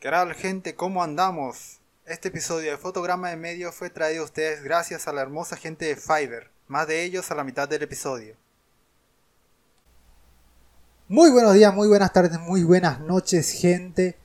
[0.00, 0.76] ¿Qué tal gente?
[0.76, 1.80] ¿Cómo andamos?
[2.06, 5.86] Este episodio de Fotograma de Medio fue traído a ustedes gracias a la hermosa gente
[5.86, 8.36] de Fiverr, más de ellos a la mitad del episodio.
[11.08, 14.16] Muy buenos días, muy buenas tardes, muy buenas noches gente.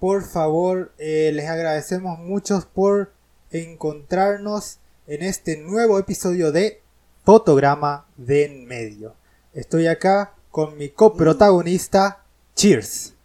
[0.00, 3.14] Por favor, eh, les agradecemos mucho por
[3.50, 6.82] encontrarnos en este nuevo episodio de
[7.24, 9.14] Fotograma de en Medio.
[9.54, 12.22] Estoy acá con mi coprotagonista,
[12.54, 13.15] Cheers.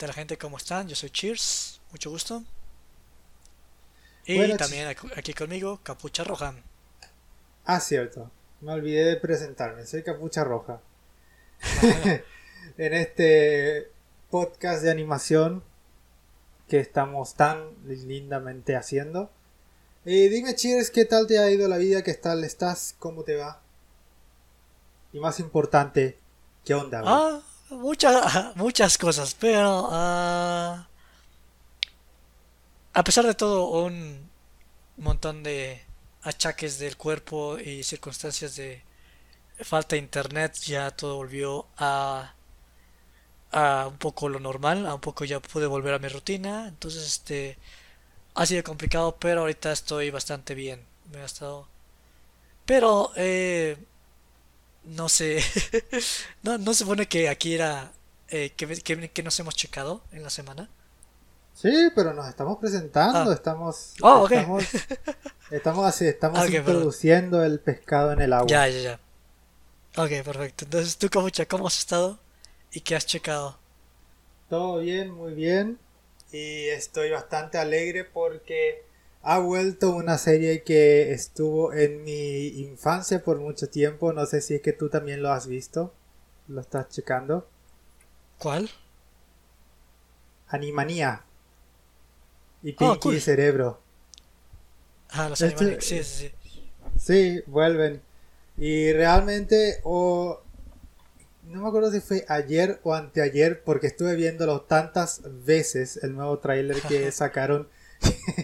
[0.00, 0.38] ¿Qué tal gente?
[0.38, 0.88] ¿Cómo están?
[0.88, 2.42] Yo soy Cheers, mucho gusto.
[4.24, 6.54] Y también aquí conmigo, Capucha Roja.
[7.66, 8.30] Ah, cierto.
[8.62, 9.84] Me olvidé de presentarme.
[9.84, 10.80] Soy Capucha Roja.
[12.78, 13.90] en este
[14.30, 15.62] podcast de animación
[16.66, 19.30] que estamos tan lindamente haciendo.
[20.06, 22.02] Y dime, Cheers, ¿qué tal te ha ido la vida?
[22.02, 22.94] ¿Qué tal estás?
[22.98, 23.60] ¿Cómo te va?
[25.12, 26.16] Y más importante,
[26.64, 27.02] ¿qué onda?
[27.04, 30.86] Ah, muchas, muchas cosas, pero ah,
[32.92, 34.28] a pesar de todo, un
[34.96, 35.82] montón de
[36.22, 38.82] achaques del cuerpo y circunstancias de
[39.60, 42.34] falta de internet, ya todo volvió a,
[43.52, 47.04] a un poco lo normal, a un poco ya pude volver a mi rutina, entonces
[47.06, 47.58] este
[48.34, 51.68] ha sido complicado, pero ahorita estoy bastante bien, me ha estado...
[52.66, 53.76] Pero, eh,
[54.84, 55.42] no sé,
[56.42, 57.92] no, no se supone que aquí era
[58.28, 58.66] eh, que,
[59.10, 60.68] que, nos hemos checado en la semana.
[61.54, 63.34] Sí, pero nos estamos presentando, ah.
[63.34, 64.64] estamos, oh, estamos,
[65.50, 68.46] estamos así, estamos introduciendo el pescado en el agua.
[68.48, 69.00] Ya, ya, ya.
[69.96, 70.64] Ok, perfecto.
[70.64, 72.18] Entonces, ¿tú, cómo, cómo has estado
[72.72, 73.58] y qué has checado?
[74.48, 75.78] Todo bien, muy bien.
[76.32, 78.84] Y estoy bastante alegre porque
[79.22, 84.12] ha vuelto una serie que estuvo en mi infancia por mucho tiempo.
[84.12, 85.92] No sé si es que tú también lo has visto.
[86.48, 87.48] ¿Lo estás checando?
[88.38, 88.70] ¿Cuál?
[90.48, 91.24] Animanía.
[92.62, 93.80] Y ah, Pinky Cerebro.
[95.10, 95.80] Ah, los este...
[95.80, 96.70] sí, sí, sí.
[96.98, 98.02] Sí, vuelven.
[98.56, 100.42] Y realmente, o
[101.44, 106.38] no me acuerdo si fue ayer o anteayer, porque estuve viéndolo tantas veces, el nuevo
[106.38, 107.68] tráiler que sacaron.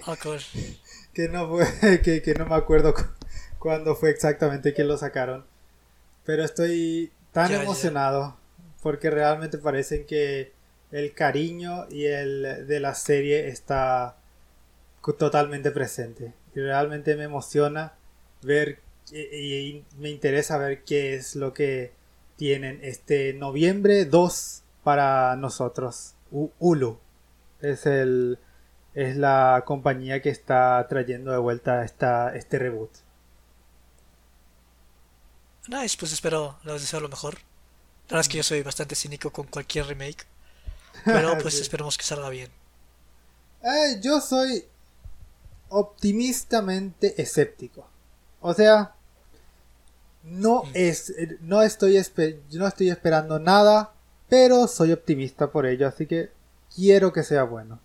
[0.06, 0.16] Ah,
[1.12, 2.94] que, no fue, que, no me acuerdo
[3.58, 5.44] cuándo fue exactamente que lo sacaron.
[6.24, 8.36] Pero estoy tan emocionado,
[8.82, 10.52] porque realmente parece que
[10.92, 14.16] el cariño y el de la serie está
[15.18, 16.32] totalmente presente.
[16.54, 17.94] Y realmente me emociona
[18.42, 18.80] ver
[19.12, 21.92] y, me interesa ver qué es lo que
[22.36, 26.14] tienen este noviembre 2 para nosotros.
[26.30, 26.98] Hulu
[27.60, 28.38] es el
[28.96, 32.90] es la compañía que está trayendo de vuelta esta, este reboot.
[35.68, 37.34] Nice, pues espero, les deseo lo mejor.
[37.34, 40.24] La verdad es que yo soy bastante cínico con cualquier remake.
[41.04, 42.50] Pero pues esperemos que salga bien.
[43.62, 44.64] Eh, yo soy
[45.68, 47.86] optimistamente escéptico.
[48.40, 48.94] O sea,
[50.22, 50.70] no mm.
[50.72, 52.02] es no estoy
[52.52, 53.92] no estoy esperando nada,
[54.30, 56.30] pero soy optimista por ello, así que
[56.74, 57.78] quiero que sea bueno.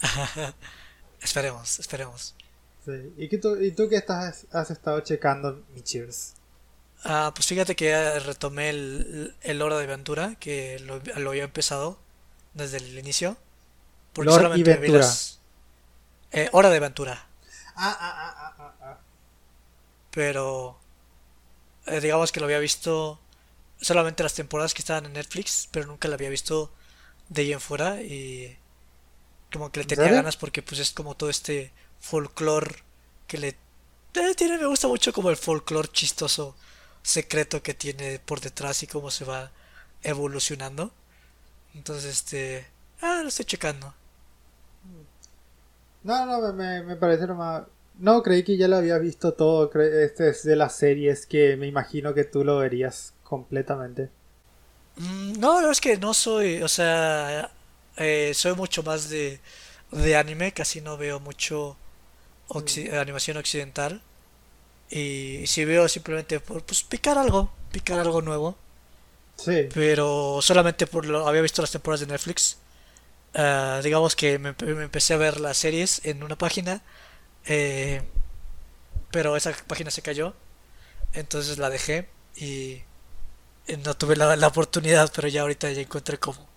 [1.22, 2.34] esperemos, esperemos.
[2.84, 3.12] Sí.
[3.16, 6.34] ¿Y, tú, ¿Y tú qué estás, has estado checando, mi cheers?
[7.04, 11.98] Ah, pues fíjate que retomé el, el Hora de Aventura, que lo, había empezado
[12.54, 13.36] desde el inicio.
[14.12, 15.40] Porque solamente vi las...
[16.32, 17.26] Eh, Hora de Aventura.
[17.76, 18.74] Ah, ah, ah, ah, ah.
[18.80, 18.98] ah.
[20.10, 20.78] Pero
[21.86, 23.20] eh, digamos que lo había visto
[23.80, 26.72] solamente las temporadas que estaban en Netflix, pero nunca la había visto
[27.28, 28.58] de ahí en fuera y
[29.52, 32.82] como que le tenía ganas porque pues es como todo este folclore
[33.26, 33.48] que le
[34.14, 36.56] eh, tiene me gusta mucho como el folclore chistoso
[37.02, 39.50] secreto que tiene por detrás y cómo se va
[40.02, 40.92] evolucionando.
[41.74, 42.66] Entonces este
[43.00, 43.94] ah lo estoy checando.
[46.02, 47.64] No, no, me, me parece más
[47.98, 49.70] no, creí que ya lo había visto todo.
[49.80, 54.10] Este es de las series que me imagino que tú lo verías completamente.
[54.96, 57.50] Mm, no, es que no soy, o sea,
[57.98, 59.40] eh, soy mucho más de,
[59.90, 61.76] de anime, casi no veo mucho
[62.48, 62.94] mm.
[62.94, 64.02] animación occidental.
[64.90, 68.56] Y si veo simplemente por pues, picar algo, picar algo nuevo.
[69.36, 69.68] Sí.
[69.74, 72.58] Pero solamente por lo había visto las temporadas de Netflix.
[73.34, 76.82] Ah, digamos que me, empecé a ver las series en una página
[77.48, 78.02] eh,
[79.10, 80.34] pero esa página se cayó.
[81.12, 82.82] Entonces la dejé y
[83.84, 86.47] no tuve la, oportunidad, pero ya ahorita ya encontré cómo.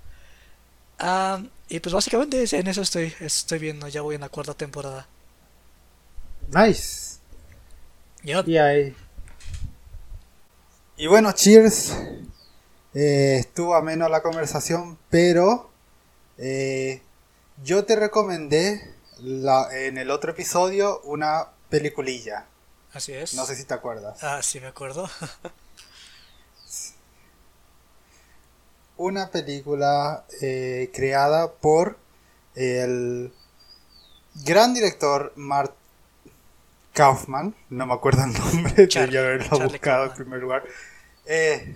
[1.01, 5.07] Ah, y pues básicamente en eso estoy, estoy viendo, ya voy en la cuarta temporada.
[6.49, 7.17] Nice.
[8.23, 8.95] Y ahí.
[10.97, 11.93] Y bueno, cheers.
[12.93, 15.69] Eh, estuvo ameno la conversación, pero
[16.37, 17.01] Eh,
[17.63, 22.47] yo te recomendé la, en el otro episodio una peliculilla.
[22.93, 23.33] Así es.
[23.35, 24.23] No sé si te acuerdas.
[24.23, 25.09] Ah, sí, me acuerdo.
[29.01, 31.97] una película eh, creada por
[32.53, 33.33] el
[34.45, 35.73] gran director Mart
[36.93, 40.63] Kaufman, no me acuerdo el nombre, Charlie, haberlo buscado en primer lugar.
[41.25, 41.75] Eh,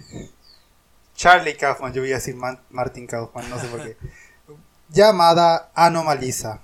[1.15, 2.35] Charlie Kaufman, yo voy a decir
[2.69, 3.97] Martin Kaufman, no sé por qué.
[4.89, 6.59] llamada Anomaliza.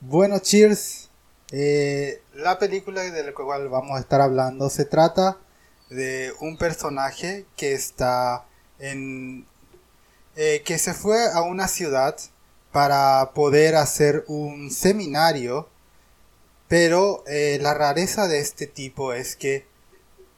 [0.00, 1.08] Bueno, cheers.
[1.50, 5.38] Eh, la película de la cual vamos a estar hablando se trata
[5.88, 8.44] de un personaje que está
[8.78, 9.46] en.
[10.36, 12.16] Eh, que se fue a una ciudad
[12.72, 15.68] para poder hacer un seminario.
[16.68, 19.66] Pero eh, la rareza de este tipo es que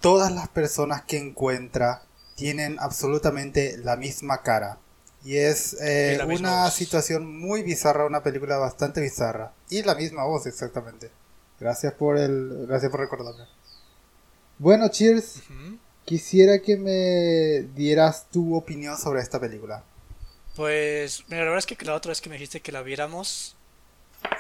[0.01, 2.03] todas las personas que encuentra
[2.37, 4.79] tienen absolutamente la misma cara.
[5.23, 9.53] Y es eh, una situación muy bizarra, una película bastante bizarra.
[9.69, 11.11] Y la misma voz, exactamente.
[11.59, 13.45] Gracias por el, gracias por recordarme.
[14.59, 15.43] Bueno, Cheers.
[16.11, 19.85] Quisiera que me dieras tu opinión sobre esta película.
[20.57, 23.55] Pues, mira, la verdad es que la otra vez que me dijiste que la viéramos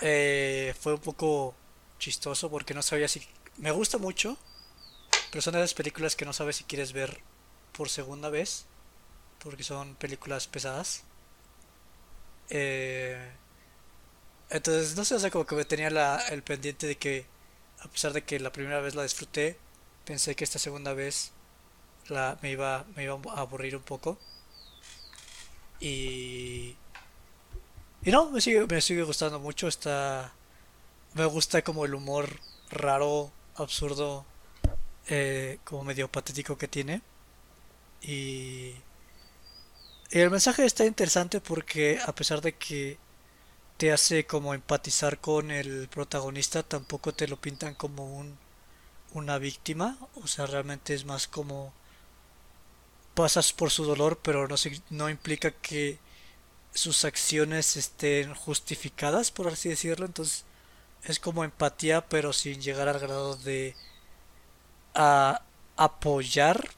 [0.02, 1.54] eh, fue un poco
[2.00, 3.22] chistoso porque no sabía si...
[3.58, 4.36] Me gusta mucho,
[5.30, 7.20] pero son de las películas que no sabes si quieres ver
[7.70, 8.66] por segunda vez,
[9.38, 11.04] porque son películas pesadas.
[12.48, 13.30] Eh,
[14.50, 17.26] entonces, no sé, o como que me tenía la, el pendiente de que,
[17.78, 19.56] a pesar de que la primera vez la disfruté,
[20.04, 21.30] pensé que esta segunda vez
[22.10, 24.18] la, me, iba, me iba a aburrir un poco.
[25.80, 26.76] Y...
[28.02, 29.68] Y no, me sigue, me sigue gustando mucho.
[29.68, 30.32] Está,
[31.14, 32.40] me gusta como el humor
[32.70, 34.24] raro, absurdo,
[35.08, 37.02] eh, como medio patético que tiene.
[38.02, 38.74] Y,
[40.10, 42.98] el mensaje está interesante porque a pesar de que
[43.76, 48.38] te hace como empatizar con el protagonista, tampoco te lo pintan como un,
[49.12, 49.98] una víctima.
[50.22, 51.72] O sea, realmente es más como
[53.14, 54.56] pasas por su dolor, pero no,
[54.90, 55.98] no implica que
[56.74, 60.06] sus acciones estén justificadas, por así decirlo.
[60.06, 60.44] Entonces
[61.04, 63.74] es como empatía, pero sin llegar al grado de
[64.94, 65.42] a
[65.76, 66.70] apoyar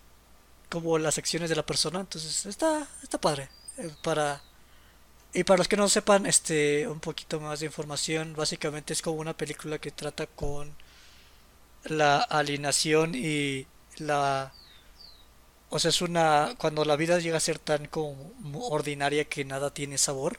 [0.70, 2.00] como las acciones de la persona.
[2.00, 3.50] Entonces está, está padre.
[3.78, 4.43] Eh, para
[5.35, 9.19] y para los que no sepan, este, un poquito más de información, básicamente es como
[9.20, 10.75] una película que trata con
[11.85, 13.67] la alienación y
[13.99, 14.52] la
[15.72, 18.32] o sea, es una cuando la vida llega a ser tan como
[18.70, 20.38] ordinaria que nada tiene sabor.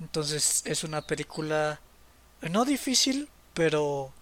[0.00, 1.80] Entonces, es una película
[2.50, 4.12] no difícil, pero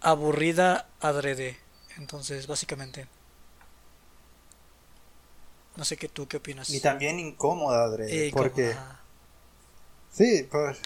[0.00, 1.58] aburrida adrede.
[1.96, 3.08] Entonces, básicamente
[5.78, 6.68] no sé qué tú qué opinas.
[6.70, 8.30] Y también incómoda, Adre.
[8.34, 8.74] porque.
[10.12, 10.76] Sí, pues.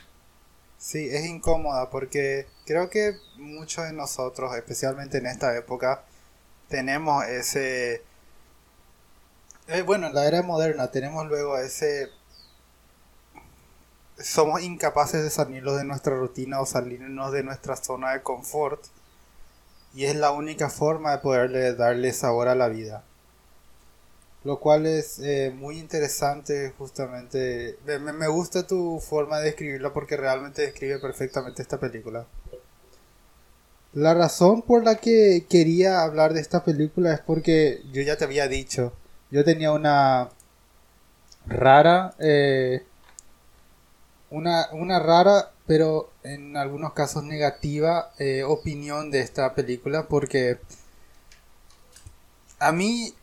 [0.76, 6.04] Sí, es incómoda porque creo que muchos de nosotros, especialmente en esta época,
[6.68, 8.02] tenemos ese.
[9.68, 12.10] Eh, bueno, en la era moderna tenemos luego ese.
[14.18, 18.84] Somos incapaces de salirnos de nuestra rutina o salirnos de nuestra zona de confort.
[19.94, 23.04] Y es la única forma de poderle darle sabor a la vida.
[24.44, 27.78] Lo cual es eh, muy interesante justamente.
[27.86, 32.26] Me, me, gusta tu forma de describirla porque realmente describe perfectamente esta película.
[33.92, 38.24] La razón por la que quería hablar de esta película es porque yo ya te
[38.24, 38.94] había dicho,
[39.32, 40.28] yo tenía una
[41.46, 42.84] rara, eh,
[44.30, 50.60] una, una rara, pero en algunos casos negativa eh, opinión de esta película porque
[52.58, 53.14] a mí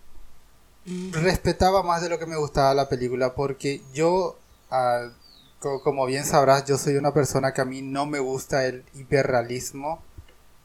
[1.12, 4.36] respetaba más de lo que me gustaba la película porque yo,
[4.72, 5.10] ah,
[5.60, 10.02] como bien sabrás, yo soy una persona que a mí no me gusta el hiperrealismo.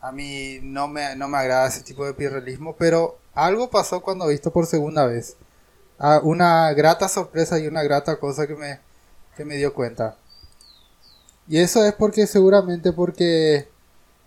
[0.00, 4.29] A mí no me, no me agrada ese tipo de hiperrealismo, pero algo pasó cuando
[4.29, 5.37] visto por segunda vez.
[5.99, 8.81] Ah, una grata sorpresa y una grata cosa que me,
[9.37, 10.17] que me dio cuenta.
[11.49, 13.69] Y eso es porque seguramente porque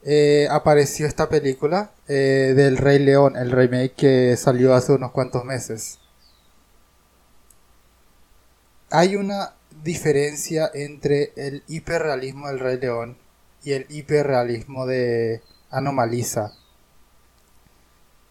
[0.04, 5.44] eh, apareció esta película eh, del Rey León, el remake que salió hace unos cuantos
[5.44, 6.00] meses.
[8.90, 13.18] Hay una diferencia entre el hiperrealismo del Rey León
[13.64, 16.54] y el hiperrealismo de Anomaliza,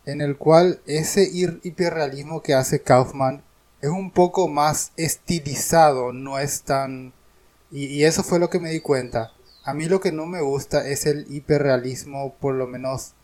[0.07, 3.43] en el cual ese hiperrealismo que hace Kaufman
[3.83, 7.13] es un poco más estilizado, no es tan...
[7.71, 9.33] y eso fue lo que me di cuenta.
[9.65, 13.15] A mí lo que no me gusta es el hiperrealismo, por lo menos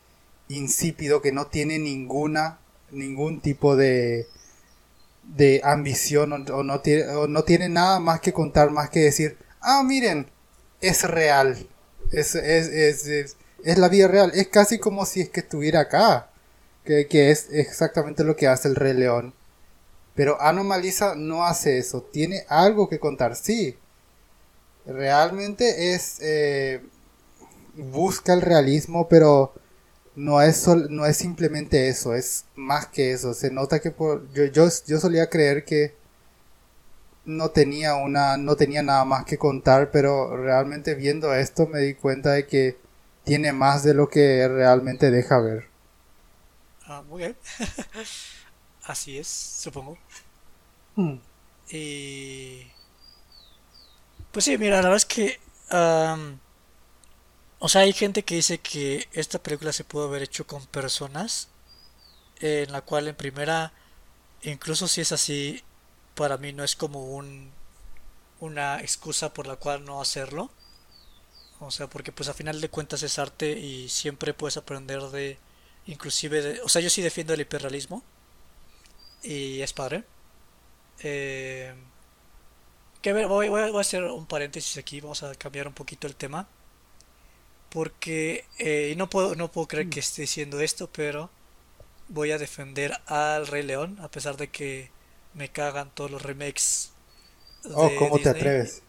[0.49, 2.59] insípido, que no tiene ninguna,
[2.91, 4.27] ningún tipo de,
[5.23, 9.39] de ambición o, no tiene, o no tiene nada más que contar más que decir,
[9.61, 10.27] ah, miren,
[10.81, 11.69] es real,
[12.11, 16.32] es, es, es, es, la vida real, es casi como si es que estuviera acá,
[16.85, 19.35] que, es exactamente lo que hace el Rey León.
[20.15, 23.77] Pero Anomalisa no hace eso, tiene algo que contar, sí.
[24.87, 26.19] Realmente es...
[26.21, 26.83] Eh,
[27.75, 29.55] busca el realismo, pero
[30.15, 33.35] no es, no es simplemente eso, es más que eso.
[33.35, 35.95] Se nota que por, yo, yo, yo solía creer que
[37.25, 41.95] no tenía una, no tenía nada más que contar, pero realmente viendo esto me di
[41.95, 42.77] cuenta de que
[43.25, 45.72] tiene más de lo que realmente deja ver.
[46.93, 47.37] Ah, muy bien.
[48.85, 49.97] Así es, supongo.
[50.97, 51.17] Hmm.
[51.71, 52.67] Y...
[54.31, 55.41] Pues sí, mira, la verdad es que...
[57.59, 61.49] O sea, hay gente que dice que esta película se pudo haber hecho con personas,
[62.41, 63.73] en la cual en primera,
[64.43, 65.63] incluso si es así,
[66.15, 67.53] para mí no es como un
[68.41, 70.51] una excusa por la cual no hacerlo.
[71.61, 75.39] O sea, porque pues a final de cuentas es arte y siempre puedes aprender de,
[75.87, 78.03] inclusive de, o sea, yo sí defiendo el hiperrealismo
[79.23, 80.05] y es padre.
[81.01, 81.73] Eh,
[83.01, 86.15] que ver, voy, voy a hacer un paréntesis aquí, vamos a cambiar un poquito el
[86.15, 86.47] tema
[87.73, 91.31] porque eh, no puedo no puedo creer que esté diciendo esto pero
[92.09, 94.91] voy a defender al Rey León a pesar de que
[95.33, 96.93] me cagan todos los remakes
[97.75, 98.83] oh cómo te atreves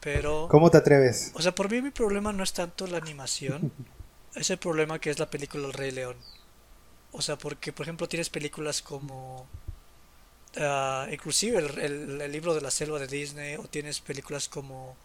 [0.00, 3.72] pero cómo te atreves o sea por mí mi problema no es tanto la animación
[4.34, 6.16] es el problema que es la película El Rey León
[7.12, 9.48] o sea porque por ejemplo tienes películas como
[10.56, 14.96] uh, inclusive el, el libro de la selva de Disney o tienes películas como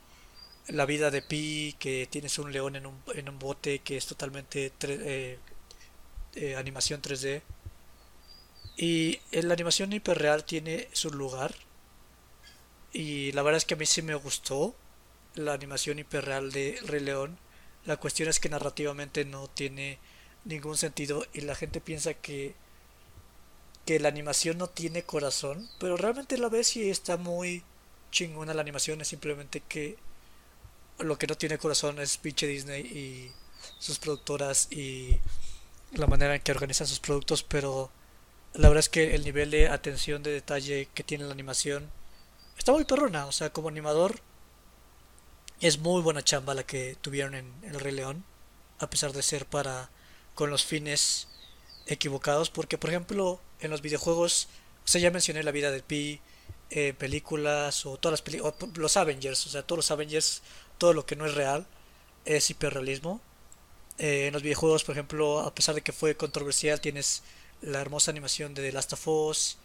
[0.67, 4.05] la vida de Pi, que tienes un león en un, en un bote que es
[4.05, 5.38] totalmente eh,
[6.36, 7.41] eh, animación 3D.
[8.77, 11.53] Y la animación hiperreal tiene su lugar.
[12.94, 14.75] Y la verdad es que a mí sí me gustó
[15.36, 17.38] la animación hiperreal de Rey León.
[17.86, 20.00] La cuestión es que narrativamente no tiene
[20.44, 22.56] ningún sentido y la gente piensa que
[23.86, 27.63] que la animación no tiene corazón, pero realmente la ves y está muy
[28.12, 29.98] chingona la animación, es simplemente que
[31.00, 33.32] lo que no tiene corazón es pinche Disney y
[33.80, 35.20] sus productoras y
[35.92, 37.92] la manera en que organizan sus productos, pero
[38.54, 41.89] la verdad es que el nivel de atención de detalle que tiene la animación
[42.58, 44.20] está muy perrona, o sea, como animador
[45.62, 48.24] es muy buena chamba la que tuvieron en El Rey León,
[48.79, 49.89] a pesar de ser para
[50.33, 51.27] con los fines
[51.88, 54.47] equivocados, porque por ejemplo en los videojuegos,
[54.85, 56.19] o sea, ya mencioné la vida de Pi,
[56.69, 60.41] eh, películas o todas las películas, los Avengers, o sea, todos los Avengers
[60.77, 61.65] todo lo que no es real
[62.25, 63.21] es hiperrealismo.
[63.97, 67.24] Eh, en los videojuegos, por ejemplo, a pesar de que fue controversial, tienes
[67.62, 69.57] la hermosa animación de The Last of Us,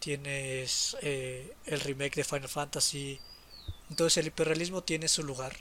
[0.00, 3.20] tienes eh, el remake de Final Fantasy.
[3.90, 5.56] Entonces el hiperrealismo tiene su lugar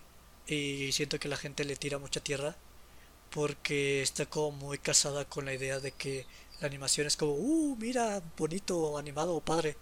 [0.48, 2.56] y siento que la gente le tira mucha tierra
[3.30, 6.26] porque está como muy casada con la idea de que
[6.62, 9.78] la animación es como, uh, mira, bonito, animado, padre.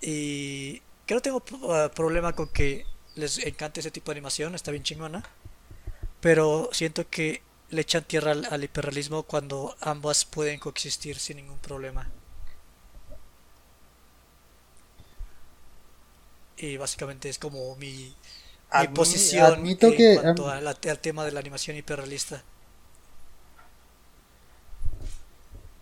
[0.00, 2.84] Y que no tengo uh, problema con que
[3.14, 5.22] les encanta ese tipo de animación, está bien chingona.
[6.20, 12.10] Pero siento que le echan tierra al, hiperrealismo cuando ambas pueden coexistir sin ningún problema.
[16.58, 18.14] Y básicamente es como mi,
[18.80, 19.76] mi posición en
[20.20, 22.42] cuanto al tema de la animación hiperrealista.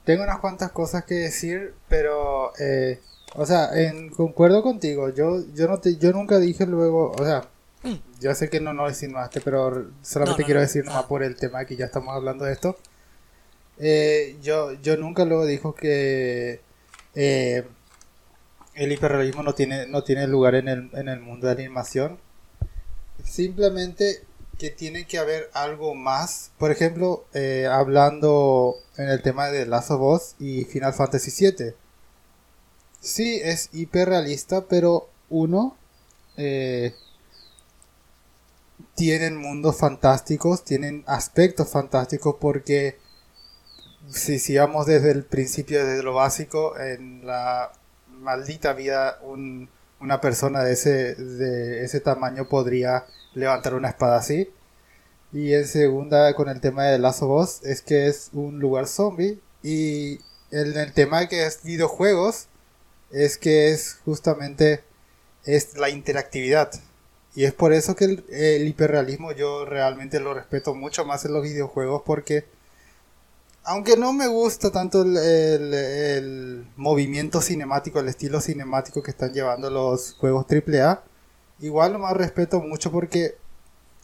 [0.05, 3.01] Tengo unas cuantas cosas que decir, pero eh,
[3.35, 5.11] o sea, en, concuerdo contigo.
[5.11, 7.49] Yo, yo no te, yo nunca dije luego, o sea,
[7.83, 8.21] mm.
[8.21, 11.77] yo sé que no no insinuaste, pero solamente quiero decir nomás por el tema que
[11.77, 12.77] ya estamos hablando de esto.
[13.79, 16.61] Eh, yo, yo nunca luego dijo que
[17.15, 17.65] eh,
[18.77, 22.19] el hiperrealismo no tiene, no tiene lugar en el, en el mundo de la animación.
[23.25, 24.23] Simplemente
[24.59, 26.53] que tiene que haber algo más.
[26.59, 31.75] Por ejemplo, eh, hablando en el tema de Last of y Final Fantasy VII
[33.07, 35.77] Sí, es hiperrealista, pero uno
[36.37, 36.93] eh,
[38.97, 42.99] tienen mundos fantásticos, tienen aspectos fantásticos porque
[44.11, 47.71] si sigamos desde el principio, desde lo básico, en la
[48.19, 49.21] maldita vida
[50.01, 54.51] una persona de ese, de ese tamaño podría levantar una espada así.
[55.33, 59.41] Y en segunda, con el tema de Lazo Boss, es que es un lugar zombie.
[59.63, 60.21] Y
[60.51, 62.49] en el tema que es videojuegos,
[63.11, 64.83] es que es justamente
[65.45, 66.71] es la interactividad.
[67.35, 71.43] Y es por eso que el, hiperrealismo yo realmente lo respeto mucho más en los
[71.43, 72.45] videojuegos porque
[73.67, 80.15] aunque no me gusta tanto el, movimiento cinemático, el estilo cinemático que están llevando los
[80.15, 81.03] juegos AAA,
[81.61, 83.37] igual lo más respeto mucho porque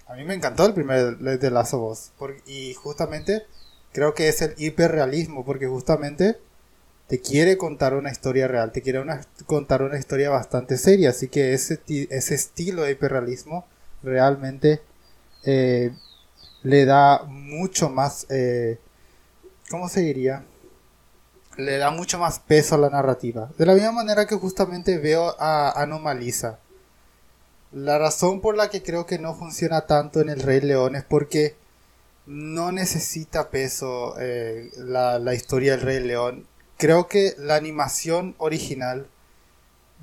[0.09, 2.11] a mí me encantó el primer de Last of
[2.45, 3.45] y justamente
[3.93, 6.39] creo que es el hiperrealismo, porque justamente
[7.07, 9.05] te quiere contar una historia real, te quiere
[9.47, 11.11] contar una historia bastante seria.
[11.11, 13.67] Así que ese, ese estilo de hiperrealismo
[14.03, 14.81] realmente
[15.45, 15.93] eh,
[16.65, 18.27] le da mucho más...
[18.29, 18.79] Eh,
[19.73, 20.45] ¿Cómo se diría?
[21.57, 23.51] Le da mucho más peso a la narrativa.
[23.57, 26.59] De la misma manera que justamente veo a Anomalisa.
[27.73, 31.05] La razón por la que creo que no funciona tanto en el Rey León es
[31.05, 31.57] porque
[32.27, 36.47] no necesita peso eh, la, la, historia del Rey León.
[36.77, 39.07] Creo que la animación original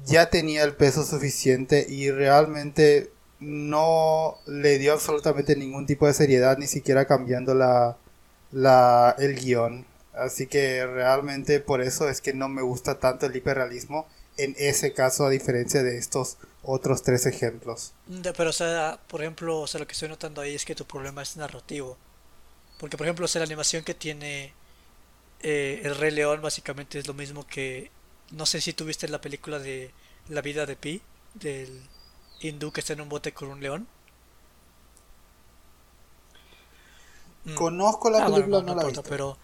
[0.03, 6.57] ya tenía el peso suficiente y realmente no le dio absolutamente ningún tipo de seriedad,
[6.57, 7.97] ni siquiera cambiando la,
[8.51, 9.85] la, el guion.
[10.13, 14.93] Así que realmente por eso es que no me gusta tanto el hiperrealismo en ese
[14.93, 17.93] caso a diferencia de estos otros tres ejemplos.
[18.35, 20.85] Pero o sea, por ejemplo, o sea, lo que estoy notando ahí es que tu
[20.85, 21.97] problema es narrativo.
[22.79, 24.53] Porque por ejemplo, o la animación que tiene
[25.41, 27.91] eh, el Rey León básicamente es lo mismo que
[28.31, 29.91] no sé si tuviste la película de
[30.29, 31.01] La vida de Pi
[31.33, 31.81] del
[32.41, 33.87] hindú que está en un bote con un león.
[37.51, 37.55] Mm.
[37.55, 39.37] Conozco la ah, película, no, la pero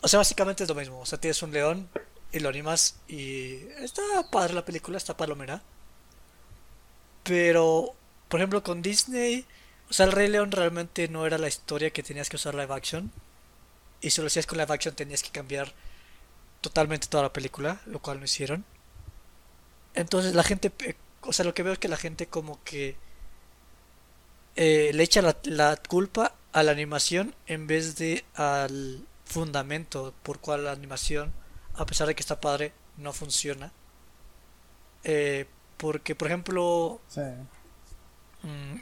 [0.00, 1.00] o sea, básicamente es lo mismo.
[1.00, 1.88] O sea, tienes un león
[2.32, 5.62] y lo animas y está padre la película, está palomera.
[7.24, 7.94] Pero,
[8.28, 9.44] por ejemplo, con Disney,
[9.90, 12.72] o sea, el Rey León realmente no era la historia que tenías que usar live
[12.72, 13.12] action.
[14.00, 15.72] Y si lo hacías con live action tenías que cambiar
[16.60, 18.64] totalmente toda la película, lo cual no hicieron.
[19.94, 20.72] Entonces la gente
[21.22, 22.96] o sea, lo que veo es que la gente como que
[24.60, 30.64] eh, le echa la, culpa a la animación en vez de al fundamento por cual
[30.64, 31.32] la animación,
[31.76, 33.72] a pesar de que está padre, no funciona.
[35.04, 35.46] Eh,
[35.76, 37.00] porque, por ejemplo,
[38.42, 38.80] mm,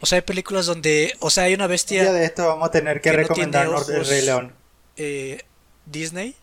[0.00, 2.12] o sea, hay películas donde, o sea, hay una bestia.
[2.12, 4.54] de esto vamos a tener que, recomendarnos el Rey León.
[4.96, 5.42] Eh,
[5.86, 6.34] Disney,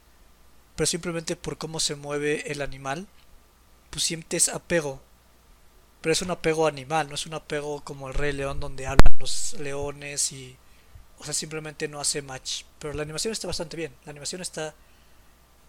[0.77, 3.08] pero simplemente por cómo se mueve el animal
[3.89, 5.01] pues sientes apego.
[6.01, 9.13] Pero es un apego animal, no es un apego como el Rey León donde hablan
[9.19, 10.57] los leones y...
[11.19, 12.63] O sea, simplemente no hace match.
[12.79, 13.93] Pero la animación está bastante bien.
[14.05, 14.73] La animación está...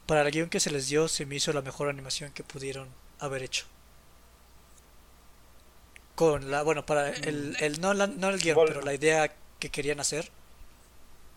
[0.07, 2.89] Para el guion que se les dio, se me hizo la mejor animación que pudieron
[3.19, 3.67] haber hecho.
[6.15, 6.63] Con la...
[6.63, 7.57] Bueno, para el...
[7.61, 10.31] el no, no el guion, pero la idea que querían hacer.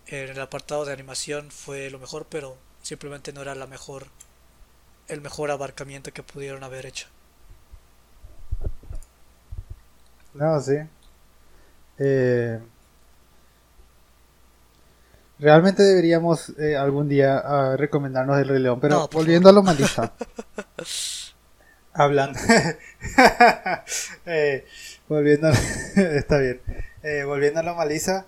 [0.07, 4.07] En el apartado de animación fue lo mejor, pero simplemente no era la mejor
[5.07, 7.07] el mejor abarcamiento que pudieron haber hecho.
[10.35, 10.75] No, sí.
[11.97, 12.59] Eh,
[15.39, 20.11] realmente deberíamos eh, algún día uh, recomendarnos el Rey León, pero volviendo a lo malisa.
[21.93, 22.37] Hablando.
[24.25, 24.65] eh,
[25.07, 25.47] volviendo.
[25.95, 26.59] está bien.
[27.01, 28.25] Eh, volviendo a lo malisa.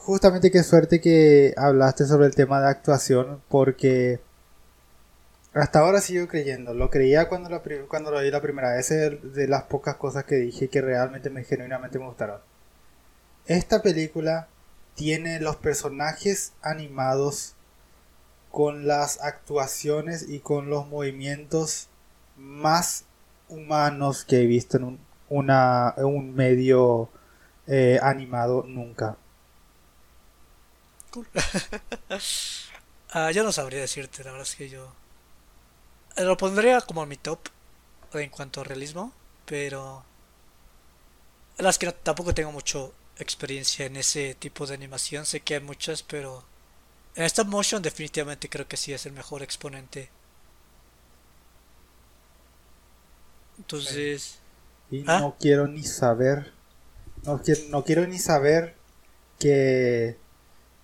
[0.00, 4.20] justamente qué suerte que hablaste sobre el tema de actuación, porque
[5.54, 6.74] hasta ahora sigo creyendo.
[6.74, 8.90] Lo creía cuando, la, cuando lo vi la primera vez.
[8.90, 12.40] Es de las pocas cosas que dije que realmente me genuinamente me gustaron.
[13.46, 14.48] Esta película
[14.94, 17.54] tiene los personajes animados
[18.50, 21.88] con las actuaciones y con los movimientos
[22.36, 23.04] más
[23.48, 27.08] humanos que he visto en un, una, un medio
[27.66, 29.16] eh, animado nunca.
[33.12, 34.92] Ah, yo no sabría decirte, la verdad es que yo
[36.16, 37.40] lo pondría como mi top
[38.14, 39.12] en cuanto a realismo,
[39.46, 40.04] pero
[41.58, 46.02] las que tampoco tengo mucho experiencia en ese tipo de animación, sé que hay muchas,
[46.02, 46.42] pero
[47.14, 50.10] en esta motion definitivamente creo que sí es el mejor exponente.
[53.58, 54.38] Entonces...
[54.90, 55.20] Y ¿Ah?
[55.20, 56.52] no quiero ni saber,
[57.24, 58.74] no quiero, no quiero ni saber
[59.38, 60.16] que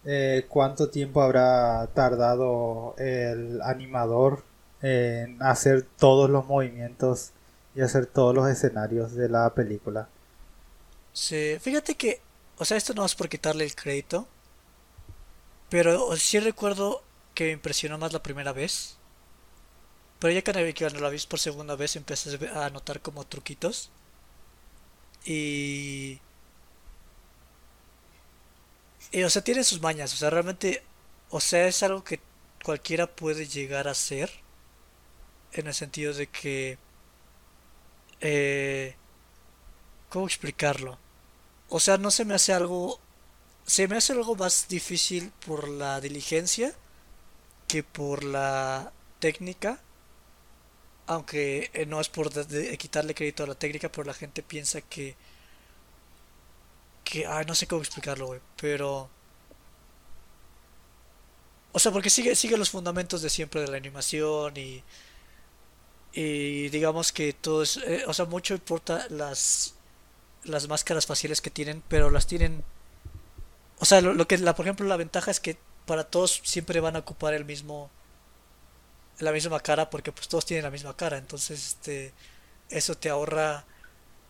[0.05, 4.45] eh, cuánto tiempo habrá tardado el animador
[4.87, 7.33] en hacer todos los movimientos
[7.75, 10.09] y hacer todos los escenarios de la película.
[11.13, 12.21] Sí, fíjate que,
[12.59, 14.29] o sea, esto no es por quitarle el crédito,
[15.71, 17.03] pero sí recuerdo
[17.35, 18.97] que me impresionó más la primera vez.
[20.21, 23.91] Pero ya que cuando la vi por segunda vez empecé a notar como truquitos.
[25.25, 26.21] Y...
[29.13, 30.15] Y, o sea, tiene sus mañas.
[30.15, 30.83] O sea, realmente...
[31.31, 32.21] O sea, es algo que
[32.65, 34.31] cualquiera puede llegar a hacer
[35.53, 36.79] en el sentido de que...
[38.21, 38.97] Eh,
[40.09, 40.99] ¿Cómo explicarlo?
[41.69, 43.01] O sea, no se me hace algo
[43.67, 46.73] se me hace algo más difícil por la diligencia
[47.69, 49.81] que por la técnica.
[51.07, 52.31] Aunque eh, no es por
[52.79, 55.17] quitarle crédito a la técnica, pero la gente piensa que...
[57.05, 57.27] Que...
[57.27, 58.41] Ay, no sé cómo explicarlo, güey.
[58.61, 59.09] Pero...
[61.73, 64.83] O sea, porque sigue, sigue los fundamentos de siempre de la animación y...
[66.17, 67.77] Y digamos que todo es...
[67.77, 69.75] Eh, o sea, mucho importa las...
[70.43, 72.65] Las máscaras faciales que tienen, pero las tienen
[73.79, 76.97] o sea, lo, que, la, por ejemplo, la ventaja es que para todos siempre van
[76.97, 77.91] a ocupar el mismo,
[79.19, 81.19] la misma cara porque pues todos tienen la misma cara.
[81.19, 82.13] Entonces, este,
[82.71, 83.65] eso te ahorra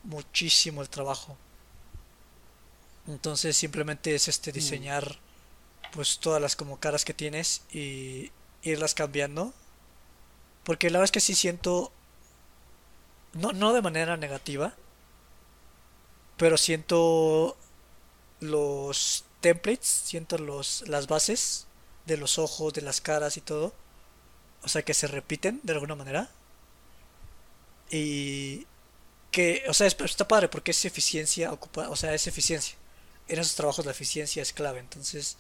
[0.03, 1.37] muchísimo el trabajo.
[3.07, 4.55] Entonces simplemente es este mm.
[4.55, 5.19] diseñar
[5.93, 9.55] pues todas las como caras que tienes y irlas cambiando.
[10.67, 11.93] Porque la verdad es que sí siento
[13.35, 14.75] no, no de manera negativa,
[16.37, 17.57] pero siento
[18.41, 21.69] los templates, siento los, las bases
[22.07, 23.73] de los ojos, de las caras y todo.
[24.65, 26.29] O sea, que se repiten de alguna manera.
[27.89, 28.67] Y
[29.31, 32.77] que, o sea, está padre porque es eficiencia, ocupa, o sea, es eficiencia.
[33.29, 34.81] En esos trabajos la eficiencia es clave.
[34.81, 35.37] Entonces,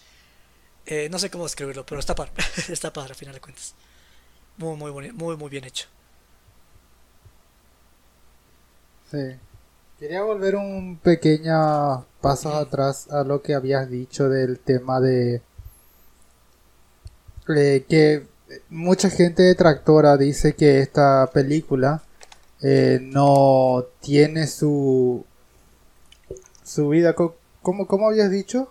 [0.87, 2.33] eh, no sé cómo describirlo, pero está padre.
[2.69, 3.75] está padre, al final de cuentas.
[4.59, 5.87] Muy, muy, muy, muy bien hecho.
[9.11, 9.37] Sí.
[9.99, 15.40] Quería volver un pequeño paso atrás a lo que habías dicho del tema de
[17.49, 18.27] eh, que
[18.69, 22.03] mucha gente detractora dice que esta película
[22.62, 25.25] eh, no tiene su
[26.62, 28.69] su vida ¿cómo, cómo habías dicho?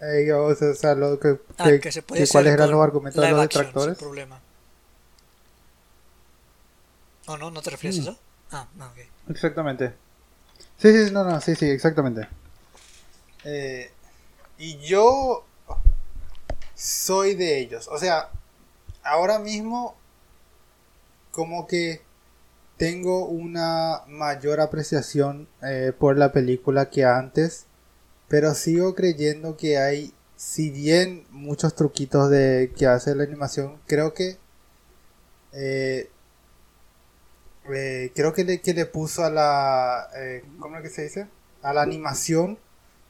[0.00, 1.70] Eh, o sea, lo que, ah,
[2.30, 4.40] cuáles eran los argumentos de los detractores problema.
[7.26, 7.50] ¿O no?
[7.50, 8.18] ¿No te refieres a eso?
[8.52, 9.30] Ah, ok.
[9.30, 9.94] Exactamente.
[10.78, 12.28] Sí, sí, no, no, sí, sí, exactamente.
[13.44, 13.90] Eh,
[14.58, 15.44] y yo
[16.74, 17.88] soy de ellos.
[17.88, 18.30] O sea,
[19.02, 19.96] ahora mismo
[21.32, 22.02] como que
[22.76, 27.66] tengo una mayor apreciación eh, por la película que antes.
[28.28, 34.14] Pero sigo creyendo que hay, si bien muchos truquitos de que hace la animación, creo
[34.14, 34.36] que
[35.52, 36.10] eh,
[37.74, 41.26] eh, creo que le, que le puso a la, eh, ¿cómo es que se dice?
[41.62, 42.58] A la animación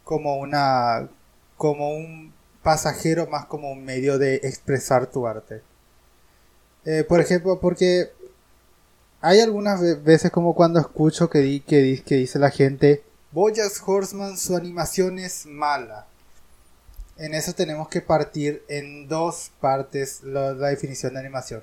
[0.04, 1.08] como una,
[1.56, 5.62] como un pasajero más como un medio de expresar tu arte.
[6.84, 8.10] Eh, por ejemplo, porque
[9.20, 14.56] hay algunas veces como cuando escucho que, que, que dice la gente, Bojack Horseman su
[14.56, 16.06] animación es mala.
[17.18, 21.62] En eso tenemos que partir en dos partes la definición de animación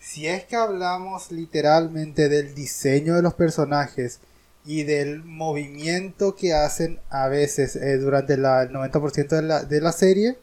[0.00, 4.20] si es que hablamos literalmente del diseño de los personajes
[4.64, 9.92] y del movimiento que hacen a veces eh, durante el 90% de la, de la
[9.92, 10.38] serie,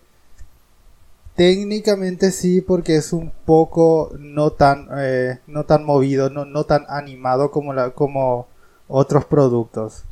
[1.35, 6.85] técnicamente sí porque es un poco no tan, eh, no tan movido, no, no tan
[6.87, 8.47] animado como, la, como
[8.87, 10.03] otros productos.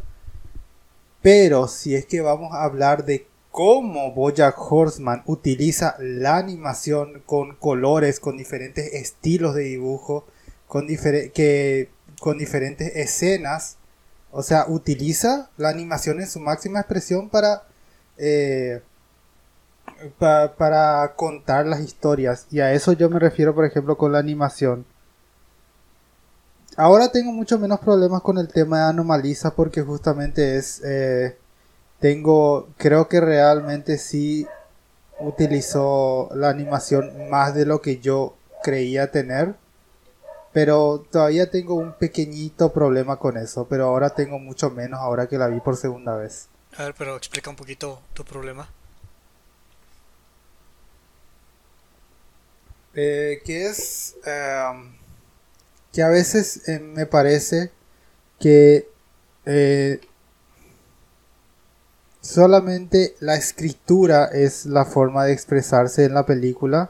[1.21, 7.55] Pero si es que vamos a hablar de cómo Bojack Horseman utiliza la animación con
[7.55, 10.25] colores, con diferentes estilos de dibujo,
[10.67, 11.89] con, que,
[12.19, 13.77] con diferentes escenas.
[14.33, 17.63] O sea, utiliza la animación en su máxima expresión para,
[18.17, 18.81] eh,
[20.19, 22.47] para contar las historias.
[22.51, 24.85] Y a eso yo me refiero, por ejemplo, con la animación.
[26.75, 30.81] Ahora tengo mucho menos problemas con el tema de Anomaliza porque justamente es...
[30.83, 31.37] Eh,
[32.05, 34.45] tengo, creo que realmente sí
[35.19, 39.55] utilizó la animación más de lo que yo creía tener.
[40.53, 43.65] Pero todavía tengo un pequeñito problema con eso.
[43.67, 46.47] Pero ahora tengo mucho menos ahora que la vi por segunda vez.
[46.77, 48.69] A ver, pero explica un poquito tu problema.
[52.93, 54.93] Eh, que es em,
[55.91, 57.71] que a veces eh, me parece
[58.39, 58.87] que
[59.47, 59.99] eh,
[62.25, 66.89] Solamente la escritura es la forma de expresarse en la película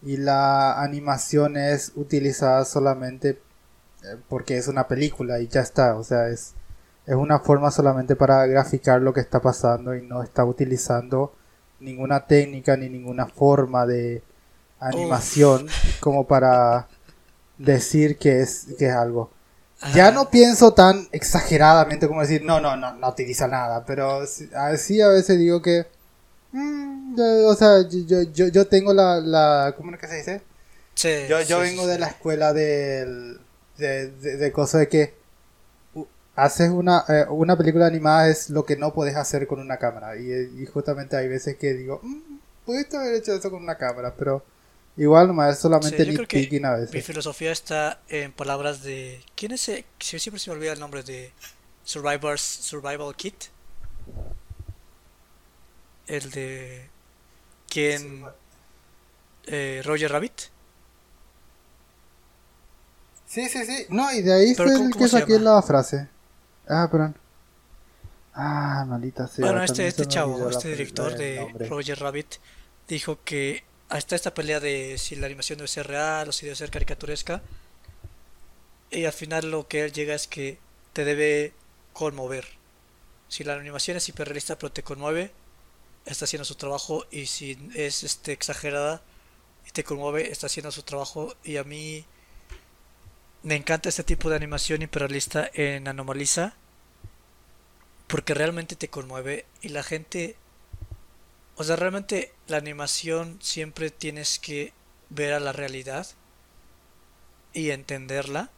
[0.00, 3.38] y la animación es utilizada solamente
[4.02, 6.54] eh, porque es una película y ya está, o sea, es,
[7.06, 11.34] es una forma solamente para graficar lo que está pasando y no está utilizando
[11.78, 14.22] ninguna técnica ni ninguna forma de
[14.80, 15.66] animación
[16.00, 16.88] como para
[17.58, 19.30] decir que es, que es algo.
[19.94, 24.22] Ya no pienso tan exageradamente como decir, no, no, no, no utiliza nada, pero
[24.54, 25.86] así a veces digo que,
[26.52, 27.16] mm,
[27.46, 30.42] o sea, yo, yo, yo tengo la, la, ¿cómo es que se dice?
[30.94, 33.40] Sí, yo, yo vengo de la escuela del,
[33.76, 35.14] de, de, cosas de que
[36.36, 40.16] haces una, eh, una película animada es lo que no puedes hacer con una cámara.
[40.16, 44.44] Y, justamente hay veces que digo, mm, pudiste haber hecho eso con una cámara, pero
[44.96, 46.94] igual nomás es solamente nitpicking a veces.
[46.94, 49.22] Mi filosofía está en palabras de.
[49.34, 49.68] ¿Quién es?
[49.68, 49.84] Ese?
[49.98, 51.32] Siempre se me olvida el nombre de
[51.84, 53.44] Survivors, Survival Kit.
[56.06, 56.88] El de.
[57.68, 58.24] ¿Quién?
[59.46, 60.52] Eh, Roger Rabbit.
[63.26, 63.86] Sí, sí, sí.
[63.88, 66.08] No, y de ahí fue el que saqué la frase.
[66.68, 67.16] Ah, perdón.
[68.34, 69.46] Ah, maldita sea.
[69.46, 72.34] Bueno, este, este chavo, este director de Roger Rabbit,
[72.88, 76.56] dijo que hasta esta pelea de si la animación debe ser real o si debe
[76.56, 77.42] ser caricaturesca.
[78.90, 80.58] Y al final lo que él llega es que
[80.94, 81.52] te debe
[81.92, 82.46] conmover.
[83.28, 85.30] Si la animación es hiperrealista pero te conmueve,
[86.06, 87.04] está haciendo su trabajo.
[87.10, 89.02] Y si es este exagerada
[89.68, 91.36] y te conmueve, está haciendo su trabajo.
[91.44, 92.06] Y a mí
[93.42, 96.54] me encanta este tipo de animación hiperrealista en Anomaliza
[98.06, 100.36] porque realmente te conmueve y la gente
[101.62, 104.72] o sea realmente la animación siempre tienes que
[105.10, 106.08] ver a la realidad
[107.52, 108.50] y entenderla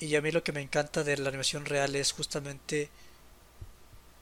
[0.00, 2.90] y a mí lo que me encanta de la animación real es justamente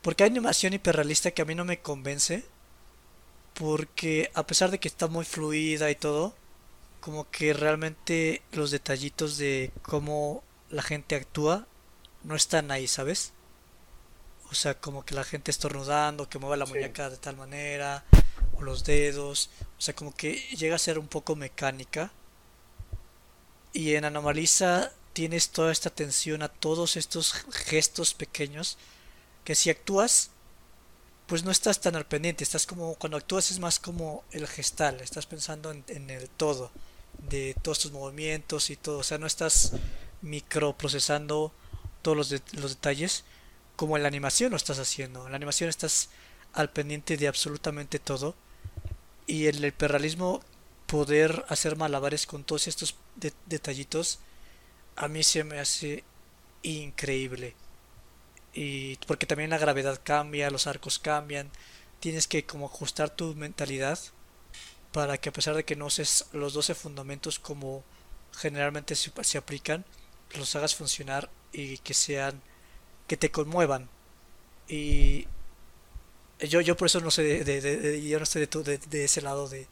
[0.03, 2.45] porque hay animación hiperrealista que a mí no me convence
[3.55, 6.35] porque a pesar de que está muy fluida y todo
[7.01, 11.67] como que realmente los detallitos de cómo la gente actúa
[12.23, 13.33] no están ahí, ¿sabes?
[14.51, 18.05] O sea, como que la gente estornudando, que mueva la muñeca de tal manera,
[18.57, 22.11] o los dedos, o sea, como que llega a ser un poco mecánica.
[23.73, 28.79] Y en Anomaliza tienes toda esta atención a todos estos gestos pequeños
[29.45, 30.31] que si actúas
[31.29, 35.01] pues no estás tan al pendiente, estás como, cuando actúas es más como el gestal,
[35.03, 36.71] estás pensando en, el todo,
[37.29, 39.73] de todos tus movimientos y todo, o sea, no estás
[40.23, 41.53] microprocesando
[42.01, 43.25] todos los, los detalles
[43.79, 46.11] como en la animación lo estás haciendo, en la animación estás
[46.53, 48.35] al pendiente de absolutamente todo.
[49.29, 50.41] Y en el hiperrealismo
[50.89, 52.97] poder hacer malabares con todos estos
[53.47, 54.19] detallitos
[54.97, 56.03] a mí se me hace
[56.65, 57.55] increíble.
[58.53, 61.49] Y porque también la gravedad cambia, los arcos cambian,
[62.01, 64.01] tienes que como ajustar tu mentalidad
[64.91, 67.85] para que a pesar de que no uses los 12 fundamentos como
[68.37, 69.85] generalmente se aplican,
[70.35, 72.43] los hagas funcionar y que sean
[73.09, 73.89] que te conmuevan
[74.69, 75.27] y
[76.39, 79.67] yo yo por eso no sé de, yo no estoy de, de, ese lado de,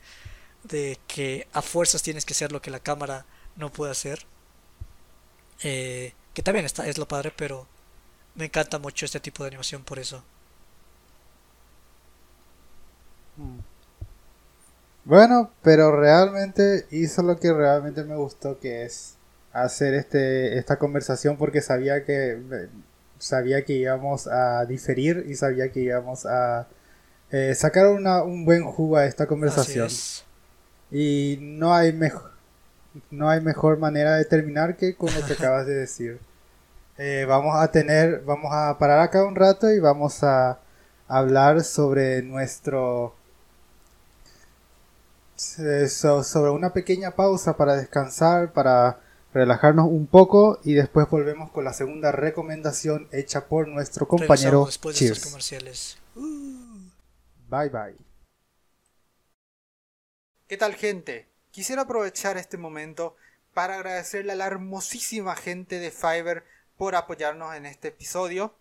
[0.64, 4.26] de que a fuerzas tienes que ser lo que la cámara no puede hacer
[5.62, 7.68] eh, que también está es lo padre pero
[8.36, 10.22] me encanta mucho este tipo de animación por eso.
[13.36, 13.58] Hmm.
[15.04, 19.14] Bueno, pero realmente hizo lo que realmente me gustó, que es
[19.52, 22.68] hacer este esta conversación porque sabía que
[23.18, 26.66] sabía que íbamos a diferir y sabía que íbamos a
[27.30, 29.88] eh, sacar una, un buen jugo a esta conversación.
[30.90, 32.36] Y no hay mejor
[33.10, 36.20] no hay mejor manera de terminar que con lo que acabas de decir.
[36.98, 40.58] Eh, vamos a tener, vamos a parar acá un rato y vamos a
[41.08, 43.14] hablar sobre nuestro
[45.58, 48.98] eh, sobre una pequeña pausa para descansar, para
[49.36, 55.26] relajarnos un poco y después volvemos con la segunda recomendación hecha por nuestro compañero Cheers.
[55.26, 55.98] comerciales.
[56.14, 57.96] Bye bye.
[60.48, 61.28] ¿Qué tal gente?
[61.50, 63.14] Quisiera aprovechar este momento
[63.52, 66.44] para agradecerle a la hermosísima gente de Fiverr
[66.78, 68.54] por apoyarnos en este episodio.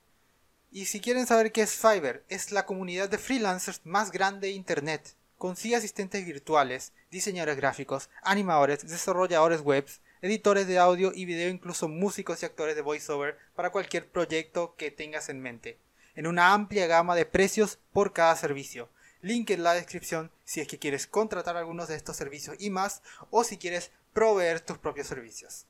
[0.72, 4.54] Y si quieren saber qué es Fiverr, es la comunidad de freelancers más grande de
[4.54, 5.16] Internet.
[5.38, 12.42] Consigue asistentes virtuales, diseñadores gráficos, animadores, desarrolladores webs, editores de audio y video, incluso músicos
[12.42, 15.78] y actores de voiceover para cualquier proyecto que tengas en mente,
[16.16, 18.90] en una amplia gama de precios por cada servicio.
[19.22, 23.04] Link en la descripción si es que quieres contratar algunos de estos servicios y más,
[23.30, 25.68] o si quieres proveer tus propios servicios.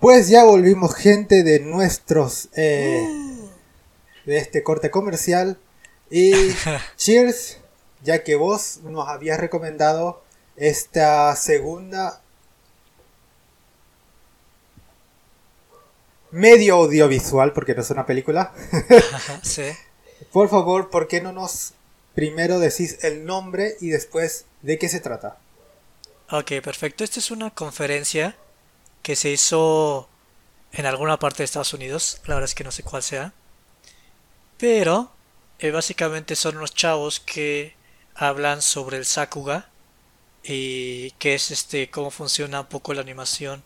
[0.00, 2.48] Pues ya volvimos gente de nuestros...
[2.56, 3.06] Eh,
[4.26, 5.58] de este corte comercial.
[6.10, 6.32] Y
[6.96, 7.58] cheers,
[8.02, 10.24] ya que vos nos habías recomendado
[10.60, 12.20] esta segunda
[16.30, 18.52] medio audiovisual, porque no es una película.
[19.42, 19.72] sí.
[20.32, 21.72] Por favor, ¿por qué no nos
[22.14, 25.38] primero decís el nombre y después de qué se trata?
[26.30, 27.04] Ok, perfecto.
[27.04, 28.36] Esta es una conferencia
[29.02, 30.08] que se hizo
[30.72, 33.32] en alguna parte de Estados Unidos, la verdad es que no sé cuál sea,
[34.58, 35.10] pero
[35.58, 37.74] eh, básicamente son unos chavos que
[38.14, 39.69] hablan sobre el Sakuga
[40.44, 43.62] y que es este cómo funciona un poco la animación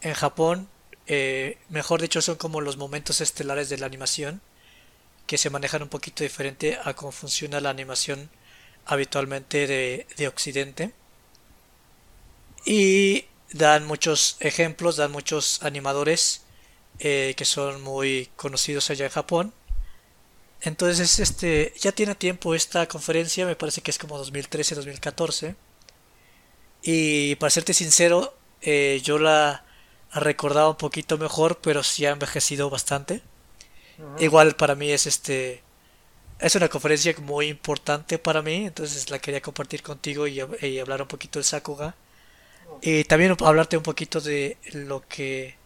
[0.00, 0.68] en Japón
[1.06, 4.40] eh, mejor dicho, son como los momentos estelares de la animación,
[5.26, 8.30] que se manejan un poquito diferente a cómo funciona la animación
[8.86, 10.92] habitualmente de, de Occidente.
[12.64, 16.42] Y dan muchos ejemplos, dan muchos animadores
[16.98, 19.52] eh, que son muy conocidos allá en Japón.
[20.62, 25.54] Entonces, este, ya tiene tiempo esta conferencia, me parece que es como 2013-2014.
[26.86, 29.64] Y para serte sincero, eh, yo la
[30.14, 33.22] recordaba un poquito mejor, pero sí ha envejecido bastante.
[34.18, 35.62] Igual para mí es este
[36.38, 41.02] es una conferencia muy importante para mí, entonces la quería compartir contigo y, y hablar
[41.02, 41.96] un poquito del Sakuga.
[42.82, 45.56] Y también hablarte un poquito de lo que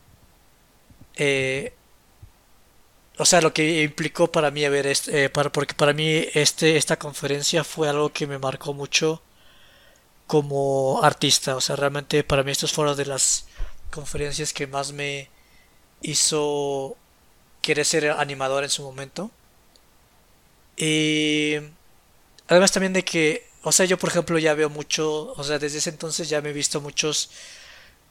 [1.16, 1.74] eh,
[3.18, 6.76] o sea, lo que implicó para mí, a ver, este, para, porque para mí este,
[6.78, 9.22] esta conferencia fue algo que me marcó mucho
[10.30, 11.56] como artista.
[11.56, 13.46] O sea, realmente para mí estos fueron de las
[13.90, 15.28] conferencias que más me
[16.02, 16.96] hizo
[17.60, 19.32] querer ser animador en su momento.
[20.76, 21.56] Y
[22.46, 25.78] además también de que, o sea, yo por ejemplo ya veo mucho, o sea, desde
[25.78, 27.30] ese entonces ya me he visto muchos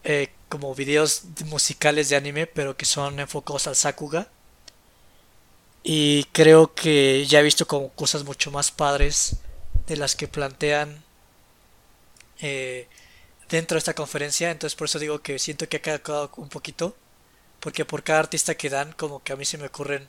[0.03, 4.27] eh, como videos musicales de anime, pero que son enfocados al Sakuga.
[5.83, 9.37] Y creo que ya he visto como cosas mucho más padres
[9.87, 11.03] de las que plantean
[12.41, 12.87] eh,
[13.49, 14.51] dentro de esta conferencia.
[14.51, 16.95] Entonces por eso digo que siento que ha quedado un poquito.
[17.59, 20.07] Porque por cada artista que dan, como que a mí se me ocurren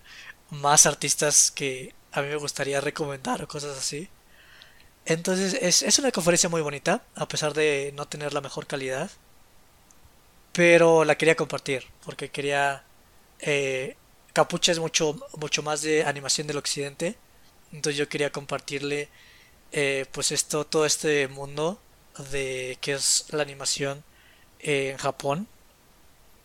[0.50, 4.08] más artistas que a mí me gustaría recomendar o cosas así.
[5.04, 9.10] Entonces es, es una conferencia muy bonita, a pesar de no tener la mejor calidad
[10.52, 12.84] pero la quería compartir porque quería
[13.40, 13.96] eh,
[14.32, 17.16] Capucha es mucho mucho más de animación del occidente
[17.72, 19.08] entonces yo quería compartirle
[19.72, 21.80] eh, pues esto todo este mundo
[22.30, 24.02] de que es la animación
[24.60, 25.46] en Japón.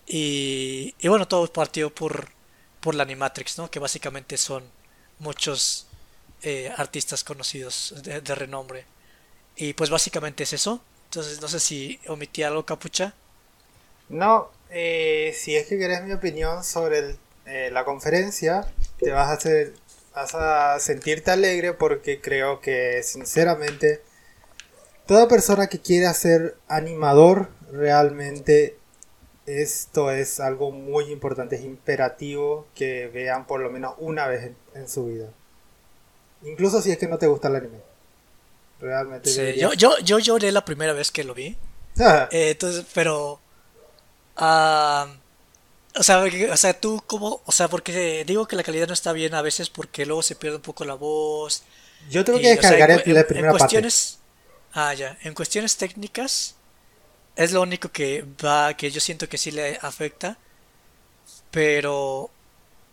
[0.07, 2.29] Y, bueno todo partió por
[2.79, 4.63] por la Animatrix no que básicamente son
[5.17, 5.87] muchos
[6.43, 8.85] eh, artistas conocidos de, renombre.
[9.55, 10.81] Y pues básicamente es eso.
[11.05, 13.15] Entonces no sé si omití algo capucha.
[14.09, 17.15] No, eh, si es que querés mi opinión sobre
[17.47, 18.67] eh, la conferencia,
[18.99, 19.73] te vas a, hacer,
[20.13, 24.03] vas a sentirte alegre porque creo que sinceramente
[25.05, 28.77] toda persona que quiere ser animador realmente
[29.45, 34.89] esto es algo muy importante, es imperativo que vean por lo menos una vez en,
[34.89, 35.29] su vida.
[36.43, 37.77] Incluso si es que no te gusta el anime.
[38.79, 39.29] Realmente.
[39.29, 41.55] Sí, yo, yo, yo lloré la primera vez que lo vi.
[42.31, 43.39] Eh, entonces, pero
[44.35, 45.07] Ah,
[45.97, 49.13] o sea, o sea, tú como, o sea, porque digo que la calidad no está
[49.13, 51.63] bien a veces porque luego se pierde un poco la voz.
[52.09, 54.14] Yo tengo que descargar en, la primera en cuestiones,
[54.75, 56.55] Ah, ya, en cuestiones técnicas
[57.37, 60.37] es lo único que va, que yo siento que sí le afecta.
[61.49, 62.29] Pero,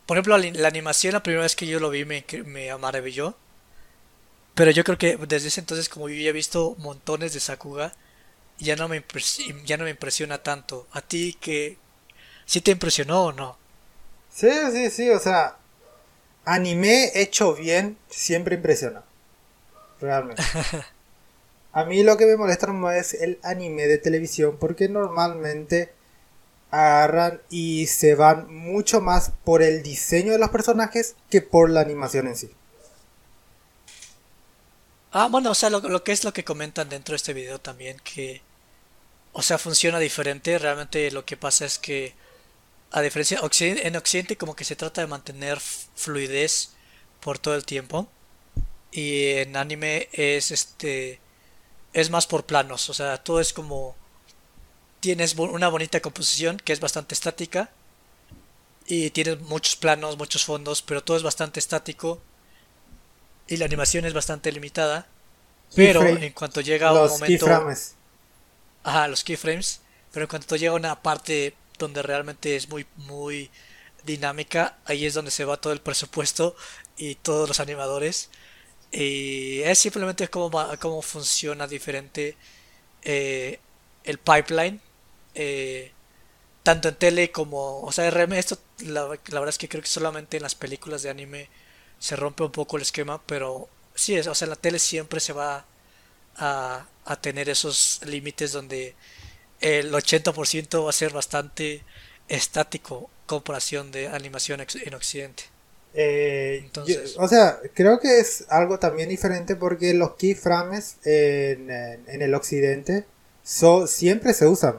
[0.07, 3.37] por ejemplo, la, animación la primera vez que yo lo vi me, me maravilló.
[4.55, 7.93] Pero yo creo que desde ese entonces, como yo ya he visto montones de Sakuga,
[8.59, 9.05] ya no me,
[9.65, 10.87] ya no me impresiona tanto.
[10.93, 11.79] ¿A ti que
[12.47, 13.59] sí te impresionó o no?
[14.33, 15.57] Sí, sí, sí, o sea,
[16.45, 19.03] anime hecho bien siempre impresiona.
[20.01, 20.43] Realmente.
[21.73, 25.93] A mí lo que me molesta más es el anime de televisión porque normalmente
[26.71, 31.81] agarran y se van mucho más por el diseño de los personajes que por la
[31.81, 32.51] animación en sí.
[35.13, 37.99] Ah, bueno, o sea, lo, que es lo que comentan dentro de este video también,
[38.03, 38.41] que,
[39.33, 40.59] o sea, funciona diferente.
[40.59, 42.15] Realmente lo que pasa es que,
[42.91, 46.71] a diferencia, en Occidente como que se trata de mantener fluidez
[47.21, 48.09] por todo el tiempo.
[48.91, 51.21] Y en anime es este,
[51.93, 53.97] es más por planos, o sea, todo es como,
[55.01, 57.71] tienes una bonita composición que es bastante estática.
[58.85, 62.21] Y tienes muchos planos, muchos fondos, pero todo es bastante estático
[63.47, 65.07] y la animación es bastante limitada.
[65.75, 67.27] Pero en cuanto llega a un momento.
[67.27, 67.95] Keyframes.
[68.83, 69.81] Ajá, los keyframes.
[70.11, 73.51] Pero en cuanto llega a una parte donde realmente es muy, muy
[74.05, 76.57] dinámica, ahí es donde se va todo el presupuesto
[76.97, 78.31] y todos los animadores.
[78.93, 82.37] Y es simplemente cómo, cómo funciona diferente
[83.03, 83.61] eh,
[84.05, 84.81] el pipeline.
[85.35, 85.93] Eh,
[86.63, 87.81] tanto en tele como.
[87.83, 91.11] O sea, esto la, la verdad es que creo que solamente en las películas de
[91.11, 91.49] anime
[91.99, 95.33] se rompe un poco el esquema, pero sí, es, o sea, la tele siempre se
[95.33, 95.67] va
[96.37, 98.95] a, a tener esos límites donde
[99.61, 101.85] el 80% va a ser bastante
[102.29, 105.52] estático comparación de animación en Occidente.
[105.95, 112.23] Eh, Entonces, o sea, creo que es algo también diferente porque los keyframes en, en,
[112.23, 113.05] el occidente
[113.43, 114.77] so, siempre se usan.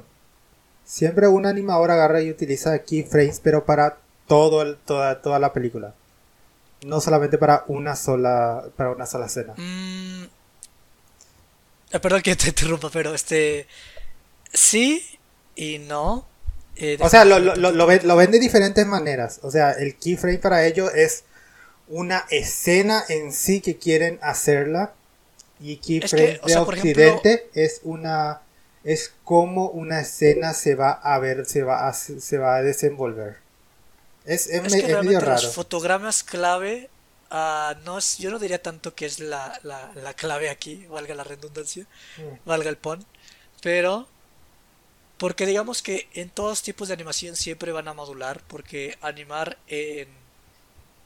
[0.86, 3.98] siempre un animador agarra y utiliza keyframes, pero para
[4.28, 5.94] todo el, toda, toda la película.
[6.86, 9.54] No solamente para una sola, para una sola escena.
[9.56, 10.24] Mm,
[11.92, 13.68] eh, perdón que te interrumpa, pero este...
[14.52, 15.04] Sí
[15.56, 16.26] y no.
[16.76, 19.40] Eh, o sea, lo, lo, lo, ven, lo, ven, de diferentes maneras.
[19.44, 21.24] O sea, el keyframe para ellos es
[21.88, 24.94] una escena en sí que quieren hacerla.
[25.60, 28.42] Y keyframe de Occidente es una
[28.84, 33.38] es como una escena se va a ver, se va a, se va a desenvolver.
[34.26, 35.42] Es, es, medio raro.
[35.42, 36.90] Los fotogramas clave,
[37.32, 41.16] uh, no es, yo no diría tanto que es la, la, la clave aquí, valga
[41.16, 41.86] la redundancia,
[42.18, 42.48] mm.
[42.48, 43.06] valga el pon,
[43.62, 44.08] pero
[45.18, 50.08] porque digamos que en todos tipos de animación siempre van a modular, porque animar en,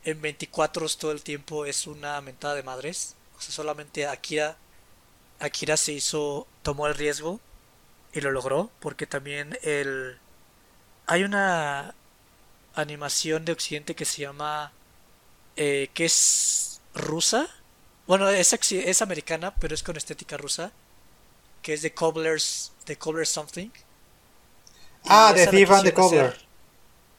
[0.05, 3.16] en 24 todo el tiempo es una mentada de madres.
[3.38, 4.58] O sea, solamente Akira,
[5.39, 7.39] Akira se hizo, tomó el riesgo
[8.14, 10.18] y lo logró porque también el
[11.05, 11.93] hay una
[12.76, 14.72] animación de Occidente que se llama
[15.55, 17.47] eh, que es rusa
[18.08, 20.72] bueno es, es americana pero es con estética rusa
[21.62, 23.70] que es de Cobbler's de Cobbler's Something
[25.10, 26.47] ah de Thief and the Cobbler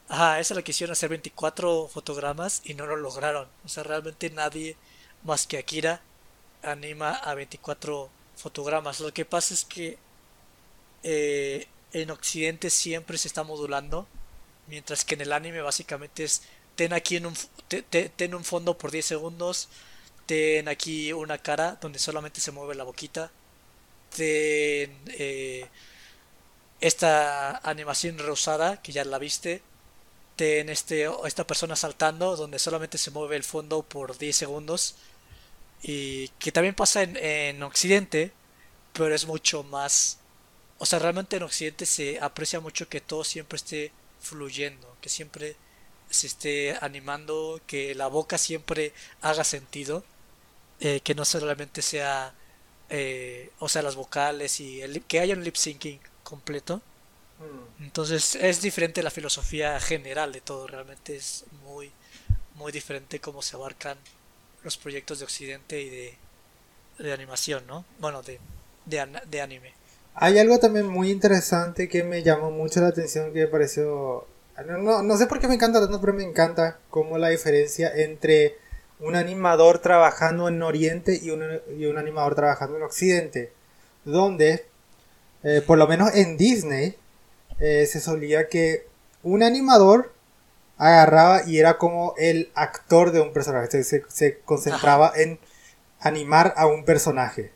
[0.09, 3.47] ajá esa la quisieron hacer 24 fotogramas y no lo lograron.
[3.63, 4.75] O sea realmente nadie
[5.23, 6.01] más que Akira
[6.63, 8.99] anima a 24 fotogramas.
[8.99, 9.97] Lo que pasa es que
[11.03, 14.07] eh, en Occidente siempre se está modulando,
[14.67, 16.43] mientras que en el anime básicamente es
[16.75, 17.35] ten aquí en un,
[17.67, 19.69] ten un fondo por 10 segundos,
[20.25, 23.31] ten aquí una cara donde solamente se mueve la boquita,
[24.15, 25.67] ten eh,
[26.81, 29.61] esta animación rosada que ya la viste,
[30.35, 34.95] ten este, esta persona saltando donde solamente se mueve el fondo por 10 segundos
[35.83, 38.31] y que también pasa en, en Occidente,
[38.93, 40.19] pero es mucho más
[40.79, 45.57] o sea, realmente en Occidente se aprecia mucho que todo siempre esté fluyendo, que siempre
[46.09, 50.05] se esté animando, que la boca siempre haga sentido,
[50.79, 52.33] eh, que no solamente sea,
[52.89, 55.99] eh, o sea, las vocales y el, que haya un lip syncing
[56.29, 56.81] completo.
[57.39, 57.83] Mm.
[57.83, 61.91] Entonces es diferente la filosofía general de todo, realmente es muy,
[62.55, 63.97] muy diferente cómo se abarcan
[64.63, 66.17] los proyectos de Occidente y de,
[66.99, 67.85] de animación, ¿no?
[67.99, 68.39] Bueno, de,
[68.85, 69.73] de, de anime.
[70.15, 74.27] Hay algo también muy interesante que me llamó mucho la atención que me pareció...
[74.67, 78.57] No, no sé por qué me encanta tanto, pero me encanta como la diferencia entre
[78.99, 83.53] un animador trabajando en Oriente y un, y un animador trabajando en Occidente.
[84.03, 84.65] Donde,
[85.43, 86.97] eh, por lo menos en Disney,
[87.59, 88.87] eh, se solía que
[89.23, 90.13] un animador
[90.77, 93.83] agarraba y era como el actor de un personaje.
[93.83, 95.39] Se, se, concentraba en
[95.99, 97.51] animar a un personaje.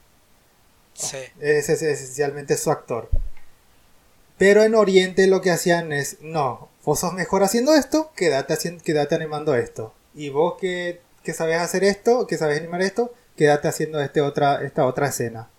[1.40, 3.10] Es, esencialmente su actor.
[4.38, 8.84] Pero en Oriente lo que hacían es, no, vos sos mejor haciendo esto, quédate, haciendo,
[8.84, 9.94] quédate animando esto.
[10.14, 14.64] Y vos que, que sabes hacer esto, que sabes animar esto, quédate haciendo este otra,
[14.64, 15.50] esta otra escena.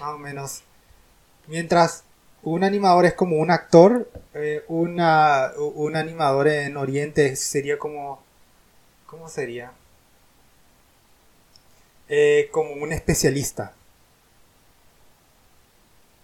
[0.00, 0.62] Más o menos.
[1.48, 2.04] Mientras
[2.42, 8.22] un animador es como un actor, eh, una, un animador en Oriente sería como...
[9.06, 9.72] ¿Cómo sería?
[12.08, 13.72] Eh, como un especialista.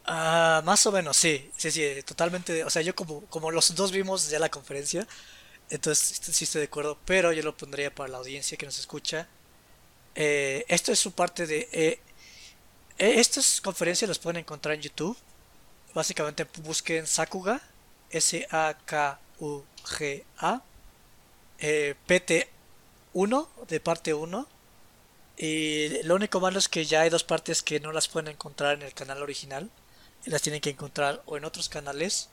[0.06, 2.62] Ah, más o menos, sí, sí, sí, totalmente.
[2.64, 5.06] O sea, yo como, como los dos vimos ya la conferencia,
[5.70, 9.26] entonces sí estoy de acuerdo, pero yo lo pondría para la audiencia que nos escucha.
[10.14, 12.00] Eh, esto es su parte de...
[12.98, 15.16] estas conferencias las pueden encontrar en YouTube.
[15.94, 17.60] Básicamente busquen Sakuga,
[18.10, 18.62] S-A-K-U-G-A,
[21.58, 24.48] PT1 de parte 1.
[25.36, 28.74] Y lo único malo es que ya hay dos partes que no las pueden encontrar
[28.74, 29.70] en el canal original
[30.26, 32.28] las tienen que encontrar o en otros canales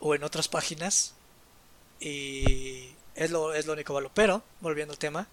[0.00, 1.14] o en otras páginas.
[2.00, 4.10] Y es lo, es lo único malo.
[4.14, 5.28] Pero, volviendo al tema,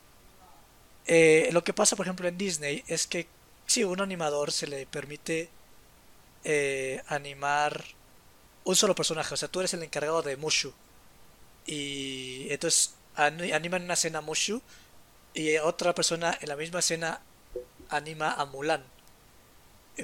[1.06, 3.28] eh, lo que pasa, por ejemplo, en Disney es que
[3.66, 5.50] si un animador se le permite
[6.44, 7.84] eh, animar
[8.64, 10.74] un solo personaje, o sea, tú eres el encargado de Mushu.
[11.66, 14.62] Y entonces animan una escena Mushu
[15.34, 17.22] y otra persona en la misma escena
[17.90, 18.84] anima a Mulan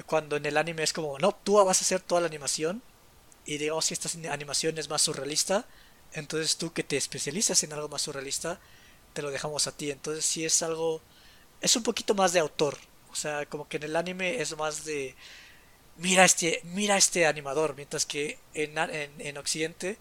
[0.06, 2.82] cuando en el anime es como, no, tú vas a hacer toda la animación
[3.44, 5.66] y digamos si esta animación es más surrealista,
[6.12, 8.60] entonces tú que te especializas en algo más surrealista,
[9.14, 9.90] te lo dejamos a ti.
[9.90, 11.00] Entonces si es algo,
[11.60, 12.76] es un poquito más de autor,
[13.12, 15.14] o sea, como que en el anime es más de,
[15.96, 19.98] mira este, mira este animador, mientras que en, en, en Occidente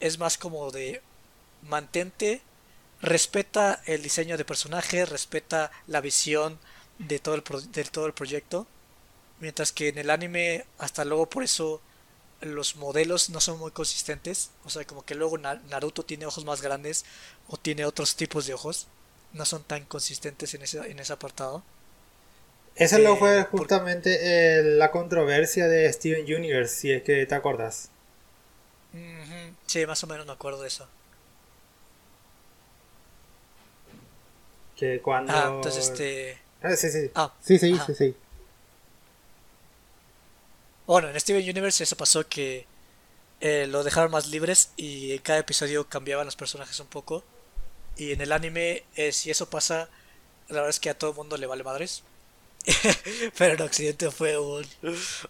[0.00, 1.02] es más como de,
[1.62, 2.42] mantente,
[3.02, 6.58] respeta el diseño de personaje, respeta la visión
[6.98, 8.66] de todo el, de todo el proyecto
[9.40, 11.80] Mientras que en el anime, hasta luego por eso
[12.42, 14.50] los modelos no son muy consistentes.
[14.64, 17.04] O sea, como que luego Naruto tiene ojos más grandes
[17.48, 18.86] o tiene otros tipos de ojos.
[19.32, 21.62] No son tan consistentes en ese, en ese apartado.
[22.76, 27.90] Esa lo fue eh, justamente la controversia de Steven Universe, si es que te acuerdas.
[29.66, 30.88] Sí, más o menos me acuerdo de eso.
[34.76, 35.32] Que cuando...
[35.32, 36.38] Ah, entonces este...
[36.62, 37.10] Ah, sí, sí.
[37.14, 38.16] Ah, sí, sí, sí, sí.
[40.86, 42.66] Bueno, en Steven Universe eso pasó que
[43.40, 47.22] eh, lo dejaron más libres y en cada episodio cambiaban los personajes un poco.
[47.96, 49.88] Y en el anime, eh, si eso pasa,
[50.48, 52.02] la verdad es que a todo el mundo le vale madres.
[53.38, 54.66] Pero en Occidente fue un,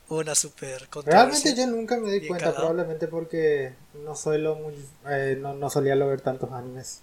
[0.09, 3.73] una super Realmente yo nunca me di cuenta, probablemente porque
[4.05, 4.75] no soy lo muy,
[5.09, 7.03] eh, no, no, solía ver tantos animes.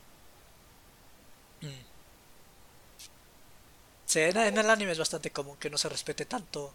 [1.61, 1.67] Mm.
[4.05, 6.73] Sí, en, el anime es bastante común que no se respete tanto.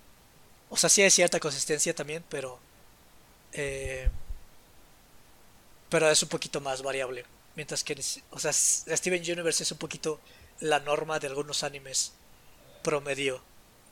[0.71, 2.59] O sea, sí hay cierta consistencia también, pero...
[3.53, 4.09] Eh,
[5.91, 7.27] pero es un poquito más variable.
[7.55, 8.01] Mientras que,
[8.31, 10.21] o sea, Steven Universe es un poquito
[10.61, 12.13] la norma de algunos animes
[12.83, 13.41] promedio.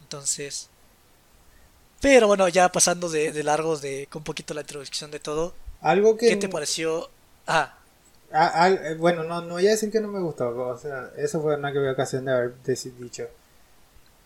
[0.02, 0.68] Entonces.
[2.00, 5.54] Pero bueno, ya pasando de, de largo de con un poquito la introducción de todo.
[5.80, 6.28] Algo que.
[6.28, 7.10] ¿Qué te pareció?
[7.46, 7.78] Ah.
[8.32, 10.48] ah eh, bueno, no, no voy a decir que no me gustó.
[10.48, 12.54] O sea, eso fue una que ocasión de haber
[12.98, 13.28] dicho.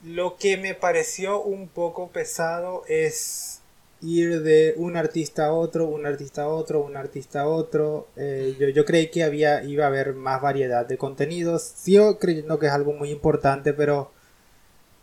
[0.04, 3.60] Lo que me pareció un poco pesado es
[4.02, 8.08] ir de un artista a otro, un artista a otro, un artista a otro.
[8.16, 11.62] Eh, yo, yo creí que había, iba a haber más variedad de contenidos.
[11.62, 14.10] Sigo creyendo que es algo muy importante, pero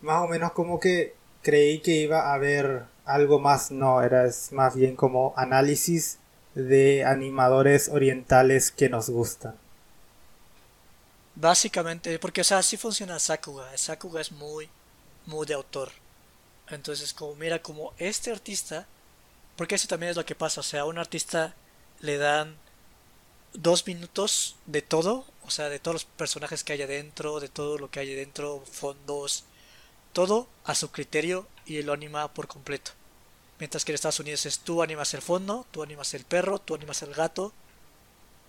[0.02, 4.76] más o menos como que creí que iba a haber algo más, no, era más
[4.76, 6.18] bien como análisis
[6.56, 9.56] de animadores orientales que nos gustan.
[11.36, 13.78] Básicamente, porque o sea, así funciona Sakuga.
[13.78, 14.70] Sakuga es muy,
[15.26, 15.90] muy de autor.
[16.70, 18.86] Entonces, como mira, como este artista,
[19.56, 21.54] porque eso también es lo que pasa, o sea, a un artista
[22.00, 22.56] le dan
[23.54, 27.78] dos minutos de todo, o sea, de todos los personajes que hay adentro, de todo
[27.78, 29.46] lo que hay adentro, fondos,
[30.14, 32.92] todo a su criterio y lo anima por completo.
[33.60, 36.76] Mientras que en Estados Unidos es tú animas el fondo, tú animas el perro, tú
[36.76, 37.54] animas el gato.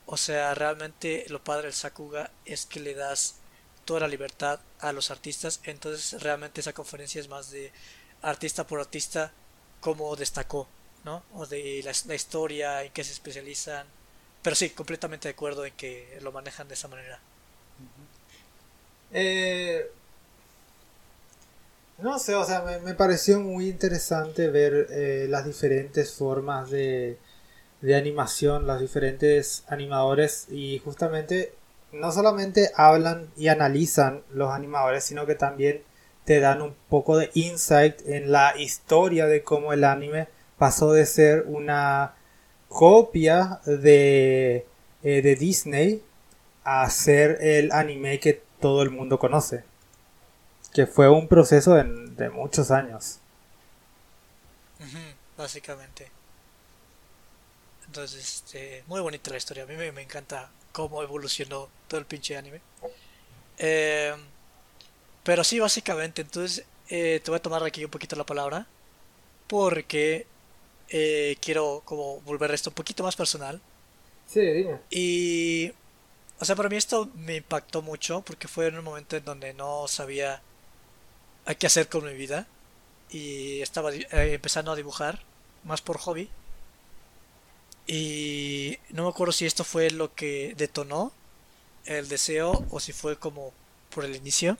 [0.06, 3.36] O sea, realmente lo padre del Sakuga es que le das
[3.84, 5.60] toda la libertad a los artistas.
[5.64, 7.72] Entonces realmente esa conferencia es más de
[8.22, 9.32] artista por artista,
[9.80, 10.66] como destacó,
[11.04, 11.22] ¿no?
[11.34, 13.86] O de la, historia, en qué se especializan.
[14.42, 17.20] Pero sí, completamente de acuerdo en que lo manejan de esa manera.
[19.12, 19.90] Eh,
[22.02, 27.18] no sé, o sea, me, pareció muy interesante ver eh, las diferentes formas de,
[27.80, 31.52] de animación, los diferentes animadores y justamente
[31.92, 35.82] no solamente hablan y analizan los animadores, sino que también
[36.24, 40.28] te dan un poco de insight en la historia de cómo el anime
[40.58, 42.14] pasó de ser una
[42.68, 44.66] copia de,
[45.02, 46.02] eh, de Disney
[46.64, 49.64] a ser el anime que todo el mundo conoce
[50.72, 53.18] que fue un proceso de, muchos años.
[55.36, 56.08] básicamente.
[57.86, 59.64] Entonces, este, muy bonita la historia.
[59.64, 62.60] A mí me, encanta cómo evolucionó todo el pinche anime.
[63.58, 64.14] Eh,
[65.22, 68.66] pero sí, básicamente, entonces eh, te voy a tomar aquí un poquito la palabra.
[69.46, 70.26] Porque
[70.88, 73.60] eh, quiero como volver esto un poquito más personal.
[74.26, 74.78] Sí, dime.
[74.90, 75.72] Y...
[76.40, 79.54] O sea, para mí esto me impactó mucho porque fue en un momento en donde
[79.54, 80.42] no sabía
[81.46, 82.46] a qué hacer con mi vida.
[83.10, 85.22] Y estaba eh, empezando a dibujar
[85.64, 86.30] más por hobby.
[87.86, 91.12] Y no me acuerdo si esto fue lo que detonó
[91.84, 93.52] el deseo o si fue como
[93.90, 94.56] por el inicio.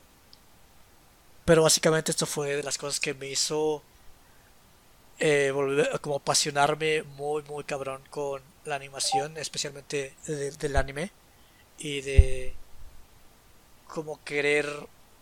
[1.45, 3.83] Pero básicamente esto fue de las cosas que me hizo
[5.19, 11.11] eh, volver como apasionarme muy muy cabrón con la animación especialmente del anime
[11.77, 12.55] y de
[13.87, 14.67] como querer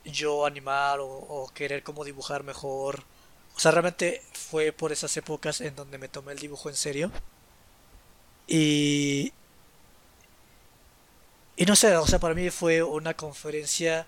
[0.06, 3.04] yo animar o, querer como dibujar mejor.
[3.56, 7.12] O sea, realmente fue por esas épocas en donde me tomé el dibujo en serio.
[8.48, 9.34] Y...
[11.58, 14.08] Y no sé, o sea, para mí fue una conferencia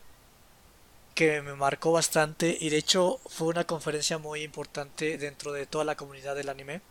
[1.13, 5.85] que me marcó bastante y de hecho fue una conferencia muy importante dentro de toda
[5.85, 6.81] la comunidad del anime.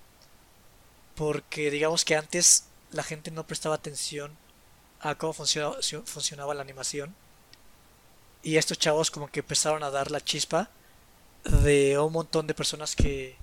[1.16, 4.36] Porque digamos que antes la gente no prestaba atención
[5.00, 7.14] a cómo funcionaba, funcionaba la animación
[8.43, 10.70] y estos chavos como que empezaron a dar la chispa
[11.45, 13.36] de un montón de personas que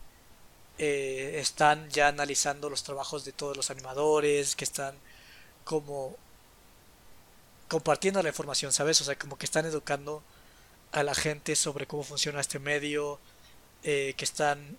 [0.78, 4.96] eh, están ya analizando los trabajos de todos los animadores, que están
[5.66, 6.16] como
[7.68, 9.00] compartiendo la información, ¿sabes?
[9.02, 10.24] O sea, como que están educando
[10.92, 13.20] a la gente sobre cómo funciona este medio,
[13.84, 14.78] eh, que están,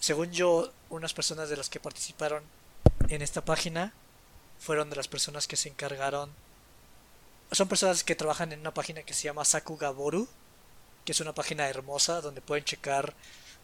[0.00, 2.42] según yo, unas personas de las que participaron
[3.08, 3.92] en esta página
[4.58, 6.30] fueron de las personas que se encargaron.
[7.50, 10.28] Son personas que trabajan en una página que se llama Sakugaboru,
[11.04, 13.14] que es una página hermosa donde pueden checar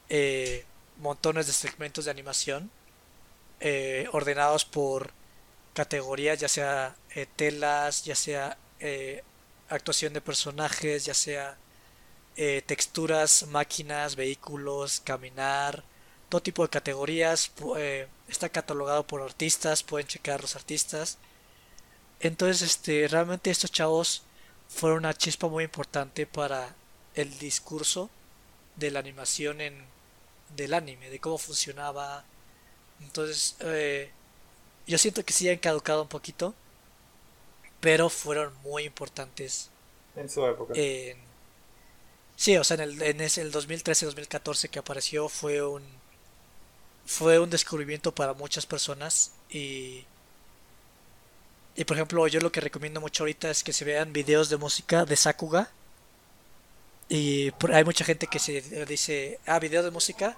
[0.09, 0.65] eh,
[0.99, 2.71] montones de segmentos de animación
[3.61, 5.13] eh, ordenados por
[5.75, 8.57] categorías, ya sea eh, telas, ya sea
[9.69, 11.57] actuación de personajes, ya sea
[12.67, 15.85] texturas, máquinas, vehículos, caminar,
[16.29, 17.51] todo tipo de categorías.
[18.29, 21.19] está catalogado por artistas, pueden checar los artistas.
[22.21, 24.23] Entonces, este, realmente estos chavos
[24.69, 26.75] fueron una chispa muy importante para
[27.15, 28.11] el discurso
[28.77, 29.85] de la animación en
[30.57, 32.25] del anime, de cómo funcionaba.
[33.01, 34.11] Entonces, eh,
[34.87, 36.55] yo siento que sí han caducado un poquito,
[37.81, 39.71] pero fueron muy importantes.
[40.17, 40.75] En su época.
[42.37, 45.83] sí, o sea, en el, en ese, el 2013-2014 que apareció fue un
[47.07, 50.07] fue un descubrimiento para muchas personas y
[51.77, 54.57] y por ejemplo yo lo que recomiendo mucho ahorita es que se vean videos de
[54.57, 55.71] música de Sakuga
[57.09, 60.37] y hay mucha gente que se dice, ah, video de música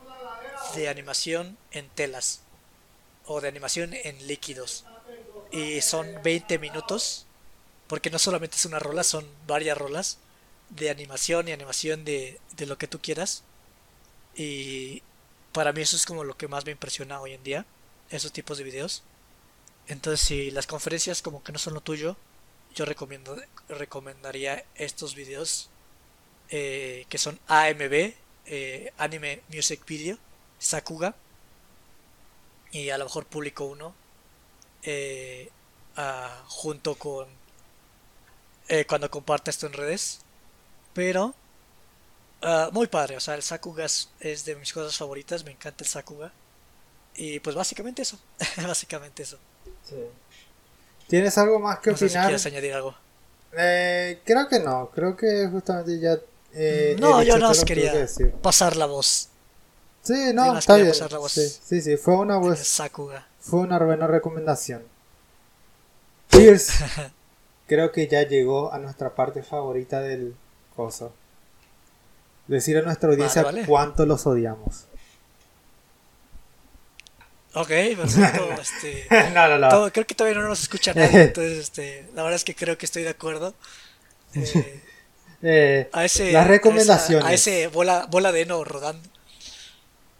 [0.75, 2.41] de animación en telas
[3.27, 4.85] o de animación en líquidos.
[5.53, 7.27] Y son 20 minutos,
[7.87, 10.19] porque no solamente es una rola, son varias rolas
[10.71, 13.45] de animación y animación de, de lo que tú quieras.
[14.35, 15.03] Y
[15.53, 17.65] para mí eso es como lo que más me impresiona hoy en día,
[18.11, 19.03] esos tipos de videos.
[19.89, 22.17] Entonces si las conferencias como que no son lo tuyo,
[22.75, 23.37] yo recomiendo,
[23.69, 25.71] recomendaría estos videos
[26.51, 28.15] eh, que son AMV,
[28.47, 30.19] eh, Anime Music Video,
[30.59, 31.15] Sakuga,
[32.71, 33.95] y a lo mejor publico uno
[34.83, 35.51] eh,
[36.47, 37.29] junto con
[38.89, 40.21] cuando comparta esto en redes,
[40.93, 41.35] pero
[42.43, 45.91] ah, muy padre, o sea, el Sakuga es, de mis cosas favoritas, me encanta el
[45.91, 46.33] Sakuga,
[47.15, 48.19] y pues básicamente eso,
[48.57, 49.39] básicamente eso.
[51.07, 52.25] ¿Tienes algo más que opinar?
[52.25, 52.95] quieres añadir algo.
[53.53, 56.19] creo que no, creo que justamente ya
[56.59, 57.93] eh, no, yo no quería
[58.41, 59.29] pasar la voz.
[60.03, 60.95] Sí, no, está bien.
[61.29, 62.59] Sí, sí, fue una voz.
[62.61, 63.27] Sakuga.
[63.41, 64.83] Fue una buena recomendación.
[66.31, 66.73] Pierce,
[67.67, 70.35] creo que ya llegó a nuestra parte favorita del
[70.75, 71.13] coso.
[72.47, 74.87] Decir a nuestra audiencia cuánto los odiamos.
[77.57, 78.51] Ok, perfecto.
[78.61, 79.91] Este, no, no, no.
[79.91, 82.85] creo que todavía no nos escucha nadie, entonces este, la verdad es que creo que
[82.85, 83.55] estoy de acuerdo.
[84.35, 84.83] Eh,
[85.43, 87.27] eh, a ese, las recomendaciones.
[87.27, 89.09] A, ese bola, bola de heno rodando.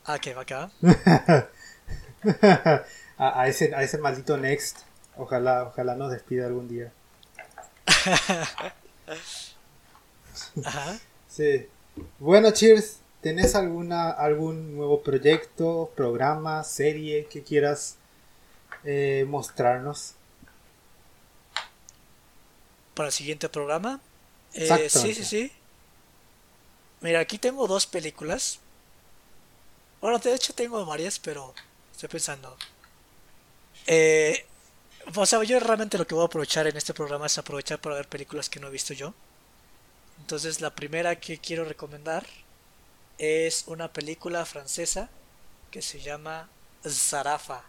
[0.07, 0.71] Ah, que va acá.
[3.19, 4.79] a, ese, a ese maldito Next.
[5.19, 6.91] Ojalá, ojalá nos despida algún día.
[10.65, 10.99] Ajá.
[11.29, 11.69] Sí.
[12.19, 13.01] Bueno, Cheers.
[13.27, 17.97] ¿Tenés alguna, algún nuevo proyecto, programa, serie que quieras
[18.85, 20.15] eh, mostrarnos?
[22.95, 23.99] Para el siguiente programa.
[24.55, 25.53] Eh, sí, sí, sí.
[27.01, 28.61] Mira, aquí tengo dos películas.
[30.01, 31.53] Bueno, de hecho tengo varias, pero
[31.91, 32.57] estoy pensando.
[33.89, 34.47] Eh,
[35.13, 37.97] o sea, yo realmente lo que voy a aprovechar en este programa es aprovechar para
[37.97, 39.15] ver películas que no he visto yo.
[40.21, 42.25] Entonces, la primera que quiero recomendar
[43.19, 45.09] es una película francesa
[45.71, 46.49] que se llama
[46.87, 47.63] Zarafa.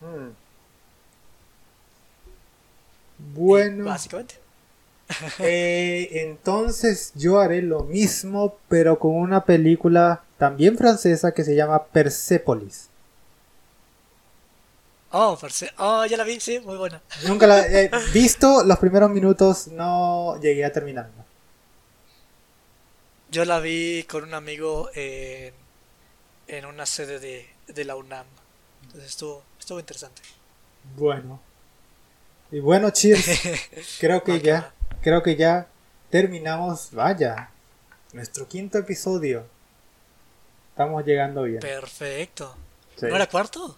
[0.00, 0.30] Hmm.
[3.18, 3.84] Bueno.
[3.84, 4.36] Básicamente.
[5.38, 11.84] Eh, entonces yo haré lo mismo, pero con una película también francesa que se llama
[11.84, 12.88] Persepolis.
[15.10, 15.38] Oh,
[15.78, 17.00] oh, ya la vi, sí, muy buena.
[17.28, 21.23] Nunca la he visto, los primeros minutos no llegué a terminarla.
[23.34, 25.52] Yo la vi con un amigo en,
[26.46, 28.24] en una sede de, de la UNAM.
[28.84, 30.22] Entonces estuvo, estuvo interesante.
[30.94, 31.40] Bueno,
[32.52, 33.26] y bueno, cheers.
[33.98, 34.72] creo que ya,
[35.02, 35.66] creo que ya
[36.10, 37.50] terminamos, vaya,
[38.12, 39.44] nuestro quinto episodio.
[40.70, 41.58] Estamos llegando bien.
[41.58, 42.54] Perfecto.
[43.02, 43.76] ¿No era cuarto?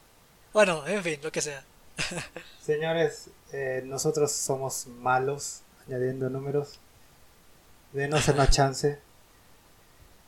[0.53, 1.65] Bueno, en fin, lo que sea.
[2.63, 6.79] Señores, eh, nosotros somos malos añadiendo números.
[7.95, 9.06] Denos una chance.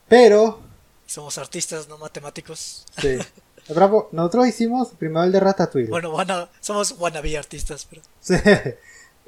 [0.09, 0.61] Pero.
[1.05, 2.85] Somos artistas, no matemáticos.
[2.99, 3.17] Sí.
[3.73, 5.89] Bravo, nosotros hicimos primero el de Ratatouille.
[5.89, 6.17] Bueno,
[6.59, 8.01] somos wannabe artistas, pero...
[8.19, 8.33] Sí.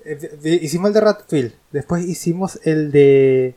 [0.04, 1.54] Eh, hicimos el de Ratatouille.
[1.70, 3.56] Después hicimos el de...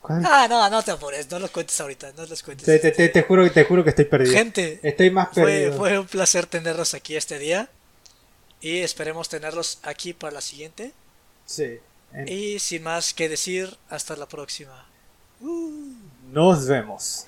[0.00, 0.24] ¿Cuál?
[0.24, 2.64] Ah, no, no te apures, no los cuentes ahorita, no los cuentes.
[2.64, 4.32] Te, te, te, juro, te juro que estoy perdido.
[4.32, 5.74] Gente, estoy más perdido.
[5.74, 7.68] Fue, fue un placer tenerlos aquí este día.
[8.62, 10.92] Y esperemos tenerlos aquí para la siguiente.
[11.44, 11.78] Sí.
[12.26, 14.86] Y sin más que decir, hasta la próxima.
[16.32, 17.26] Nos vemos.